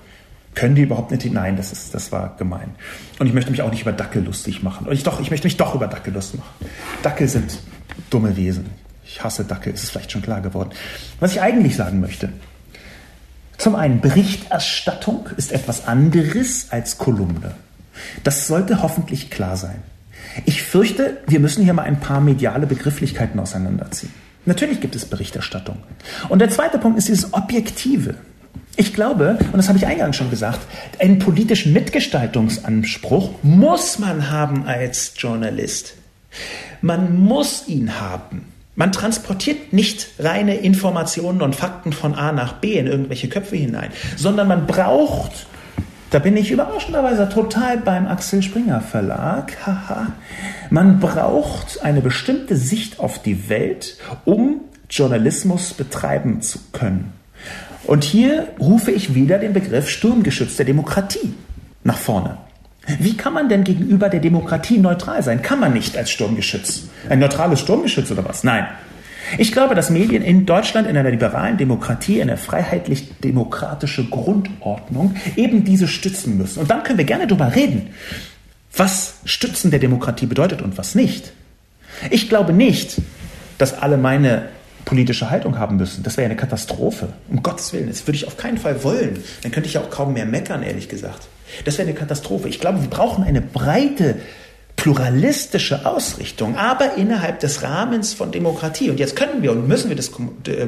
[0.55, 1.31] können die überhaupt nicht?
[1.31, 2.73] Nein, das, ist, das war gemein.
[3.19, 4.87] Und ich möchte mich auch nicht über Dackel lustig machen.
[4.87, 6.69] Und ich, doch, ich möchte mich doch über Dackel lustig machen.
[7.03, 7.59] Dackel sind
[8.09, 8.65] dumme Wesen.
[9.05, 10.71] Ich hasse Dackel, ist es vielleicht schon klar geworden.
[11.19, 12.29] Was ich eigentlich sagen möchte.
[13.59, 17.53] Zum einen, Berichterstattung ist etwas anderes als Kolumne.
[18.23, 19.83] Das sollte hoffentlich klar sein.
[20.45, 24.13] Ich fürchte, wir müssen hier mal ein paar mediale Begrifflichkeiten auseinanderziehen.
[24.47, 25.77] Natürlich gibt es Berichterstattung.
[26.29, 28.15] Und der zweite Punkt ist dieses Objektive.
[28.77, 30.59] Ich glaube, und das habe ich eingangs schon gesagt,
[30.99, 35.95] einen politischen Mitgestaltungsanspruch muss man haben als Journalist.
[36.81, 38.45] Man muss ihn haben.
[38.75, 43.91] Man transportiert nicht reine Informationen und Fakten von A nach B in irgendwelche Köpfe hinein,
[44.15, 45.47] sondern man braucht,
[46.09, 50.07] da bin ich überraschenderweise total beim Axel Springer Verlag, haha,
[50.69, 57.13] man braucht eine bestimmte Sicht auf die Welt, um Journalismus betreiben zu können.
[57.85, 61.33] Und hier rufe ich wieder den Begriff Sturmgeschütz der Demokratie
[61.83, 62.37] nach vorne.
[62.99, 65.41] Wie kann man denn gegenüber der Demokratie neutral sein?
[65.41, 66.83] Kann man nicht als Sturmgeschütz.
[67.09, 68.43] Ein neutrales Sturmgeschütz oder was?
[68.43, 68.65] Nein.
[69.37, 75.87] Ich glaube, dass Medien in Deutschland in einer liberalen Demokratie, eine freiheitlich-demokratische Grundordnung eben diese
[75.87, 76.59] stützen müssen.
[76.59, 77.89] Und dann können wir gerne darüber reden,
[78.75, 81.31] was Stützen der Demokratie bedeutet und was nicht.
[82.09, 83.01] Ich glaube nicht,
[83.57, 84.49] dass alle meine
[84.85, 86.03] politische Haltung haben müssen.
[86.03, 87.09] Das wäre eine Katastrophe.
[87.29, 87.89] Um Gottes Willen.
[87.89, 89.21] Das würde ich auf keinen Fall wollen.
[89.41, 91.27] Dann könnte ich ja auch kaum mehr meckern, ehrlich gesagt.
[91.65, 92.47] Das wäre eine Katastrophe.
[92.47, 94.15] Ich glaube, wir brauchen eine breite,
[94.77, 98.89] pluralistische Ausrichtung, aber innerhalb des Rahmens von Demokratie.
[98.89, 100.11] Und jetzt können wir und müssen wir dis
[100.47, 100.67] äh,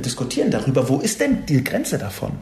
[0.00, 2.32] diskutieren darüber, wo ist denn die Grenze davon?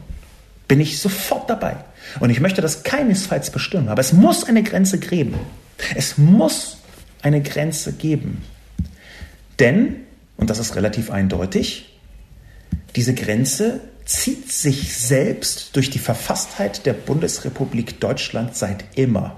[0.67, 1.75] Bin ich sofort dabei.
[2.19, 5.35] Und ich möchte das keinesfalls bestimmen, aber es muss eine Grenze geben.
[5.93, 6.77] Es muss
[7.21, 8.41] eine Grenze geben.
[9.59, 9.97] Denn,
[10.37, 11.99] und das ist relativ eindeutig,
[12.95, 19.37] diese Grenze zieht sich selbst durch die Verfasstheit der Bundesrepublik Deutschland seit immer.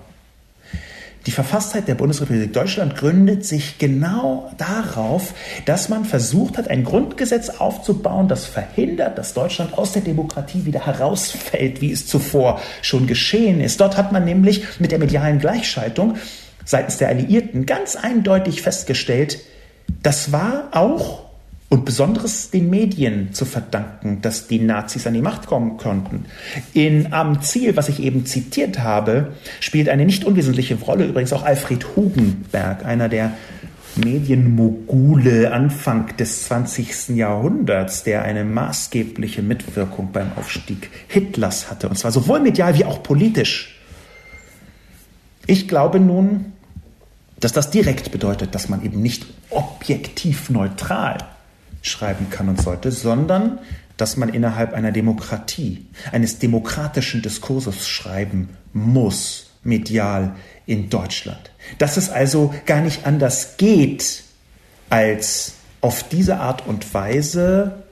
[1.25, 5.33] Die Verfasstheit der Bundesrepublik Deutschland gründet sich genau darauf,
[5.65, 10.85] dass man versucht hat, ein Grundgesetz aufzubauen, das verhindert, dass Deutschland aus der Demokratie wieder
[10.85, 13.81] herausfällt, wie es zuvor schon geschehen ist.
[13.81, 16.17] Dort hat man nämlich mit der medialen Gleichschaltung
[16.63, 19.39] seitens der Alliierten ganz eindeutig festgestellt,
[20.01, 21.24] das war auch
[21.75, 26.23] und besonderes den Medien zu verdanken, dass die Nazis an die Macht kommen konnten.
[26.71, 31.43] In Am Ziel, was ich eben zitiert habe, spielt eine nicht unwesentliche Rolle übrigens auch
[31.43, 33.33] Alfred Hugenberg, einer der
[33.97, 37.09] Medienmogule Anfang des 20.
[37.09, 43.03] Jahrhunderts, der eine maßgebliche Mitwirkung beim Aufstieg Hitlers hatte, und zwar sowohl medial wie auch
[43.03, 43.81] politisch.
[45.45, 46.53] Ich glaube nun,
[47.41, 51.17] dass das direkt bedeutet, dass man eben nicht objektiv neutral
[51.87, 53.59] schreiben kann und sollte, sondern
[53.97, 61.51] dass man innerhalb einer Demokratie, eines demokratischen Diskurses schreiben muss, medial in Deutschland.
[61.77, 64.23] Dass es also gar nicht anders geht,
[64.89, 67.83] als auf diese Art und Weise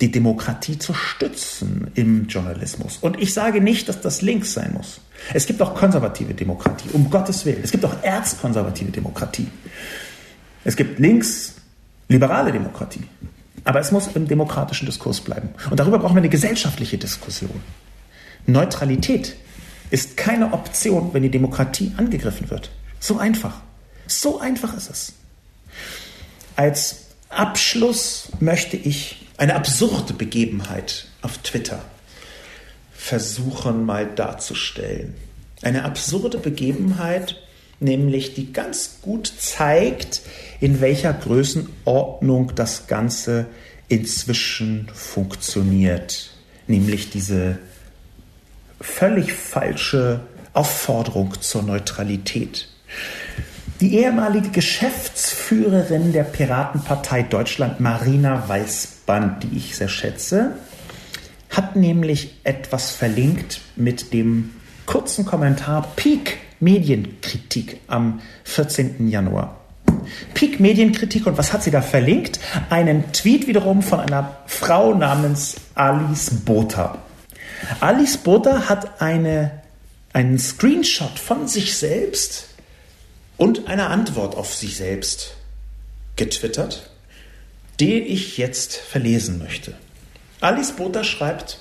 [0.00, 2.98] die Demokratie zu stützen im Journalismus.
[3.00, 5.00] Und ich sage nicht, dass das links sein muss.
[5.32, 7.60] Es gibt auch konservative Demokratie, um Gottes Willen.
[7.62, 9.46] Es gibt auch erzkonservative Demokratie.
[10.64, 11.54] Es gibt links
[12.12, 13.04] liberale Demokratie.
[13.64, 15.50] Aber es muss im demokratischen Diskurs bleiben.
[15.70, 17.60] Und darüber brauchen wir eine gesellschaftliche Diskussion.
[18.46, 19.36] Neutralität
[19.90, 22.70] ist keine Option, wenn die Demokratie angegriffen wird.
[22.98, 23.60] So einfach.
[24.06, 25.12] So einfach ist es.
[26.56, 31.80] Als Abschluss möchte ich eine absurde Begebenheit auf Twitter
[33.02, 35.14] versuchen mal darzustellen.
[35.60, 37.36] Eine absurde Begebenheit,
[37.80, 40.22] nämlich die ganz gut zeigt,
[40.62, 43.46] in welcher Größenordnung das Ganze
[43.88, 46.30] inzwischen funktioniert.
[46.68, 47.58] Nämlich diese
[48.80, 50.20] völlig falsche
[50.52, 52.68] Aufforderung zur Neutralität.
[53.80, 60.52] Die ehemalige Geschäftsführerin der Piratenpartei Deutschland, Marina Weißband, die ich sehr schätze,
[61.50, 64.50] hat nämlich etwas verlinkt mit dem
[64.86, 69.08] kurzen Kommentar Peak Medienkritik am 14.
[69.08, 69.61] Januar.
[70.34, 72.40] Peak Medienkritik und was hat sie da verlinkt?
[72.70, 76.98] Einen Tweet wiederum von einer Frau namens Alice Botha.
[77.80, 79.62] Alice Botha hat eine,
[80.12, 82.48] einen Screenshot von sich selbst
[83.36, 85.34] und eine Antwort auf sich selbst
[86.16, 86.90] getwittert,
[87.80, 89.74] die ich jetzt verlesen möchte.
[90.40, 91.60] Alice Botha schreibt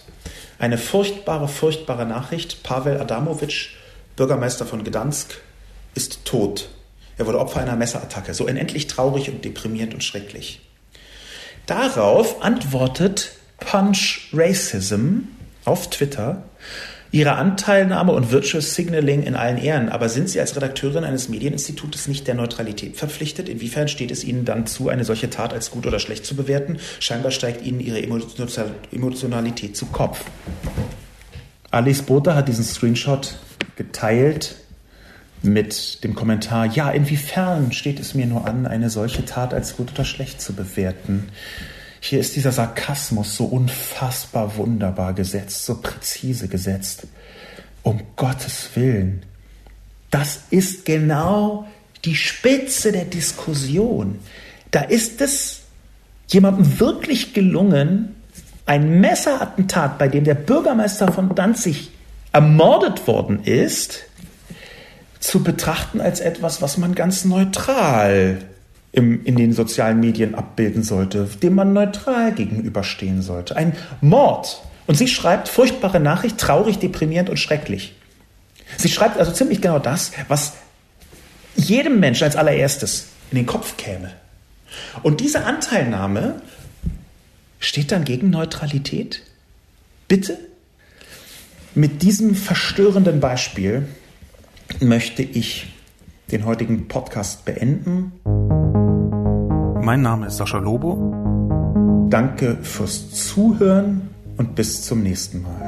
[0.59, 2.63] eine furchtbare, furchtbare Nachricht.
[2.63, 3.69] Pavel Adamowitsch
[4.15, 5.41] Bürgermeister von Gdansk,
[5.95, 6.69] ist tot.
[7.21, 8.33] Er wurde Opfer einer Messerattacke.
[8.33, 10.59] So unendlich traurig und deprimierend und schrecklich.
[11.67, 15.27] Darauf antwortet Punch Racism
[15.63, 16.41] auf Twitter,
[17.11, 22.07] Ihre Anteilnahme und Virtual Signaling in allen Ehren, aber sind Sie als Redakteurin eines Medieninstitutes
[22.07, 23.49] nicht der Neutralität verpflichtet?
[23.49, 26.77] Inwiefern steht es Ihnen dann zu, eine solche Tat als gut oder schlecht zu bewerten?
[26.99, 30.23] Scheinbar steigt Ihnen Ihre Emotionalität zu Kopf.
[31.69, 33.37] Alice Botha hat diesen Screenshot
[33.75, 34.55] geteilt
[35.43, 39.91] mit dem Kommentar, ja, inwiefern steht es mir nur an, eine solche Tat als gut
[39.91, 41.29] oder schlecht zu bewerten?
[41.99, 47.07] Hier ist dieser Sarkasmus so unfassbar wunderbar gesetzt, so präzise gesetzt.
[47.83, 49.23] Um Gottes Willen.
[50.09, 51.67] Das ist genau
[52.05, 54.19] die Spitze der Diskussion.
[54.71, 55.61] Da ist es
[56.27, 58.15] jemandem wirklich gelungen,
[58.65, 61.91] ein Messerattentat, bei dem der Bürgermeister von Danzig
[62.31, 64.05] ermordet worden ist,
[65.21, 68.39] zu betrachten als etwas, was man ganz neutral
[68.91, 73.55] im, in den sozialen Medien abbilden sollte, dem man neutral gegenüberstehen sollte.
[73.55, 74.61] Ein Mord.
[74.87, 77.95] Und sie schreibt furchtbare Nachricht, traurig, deprimierend und schrecklich.
[78.77, 80.53] Sie schreibt also ziemlich genau das, was
[81.55, 84.11] jedem Menschen als allererstes in den Kopf käme.
[85.03, 86.41] Und diese Anteilnahme
[87.59, 89.21] steht dann gegen Neutralität?
[90.07, 90.37] Bitte?
[91.75, 93.87] Mit diesem verstörenden Beispiel
[94.79, 95.73] möchte ich
[96.31, 98.13] den heutigen Podcast beenden.
[99.83, 102.07] Mein Name ist Sascha Lobo.
[102.09, 105.60] Danke fürs Zuhören und bis zum nächsten Mal.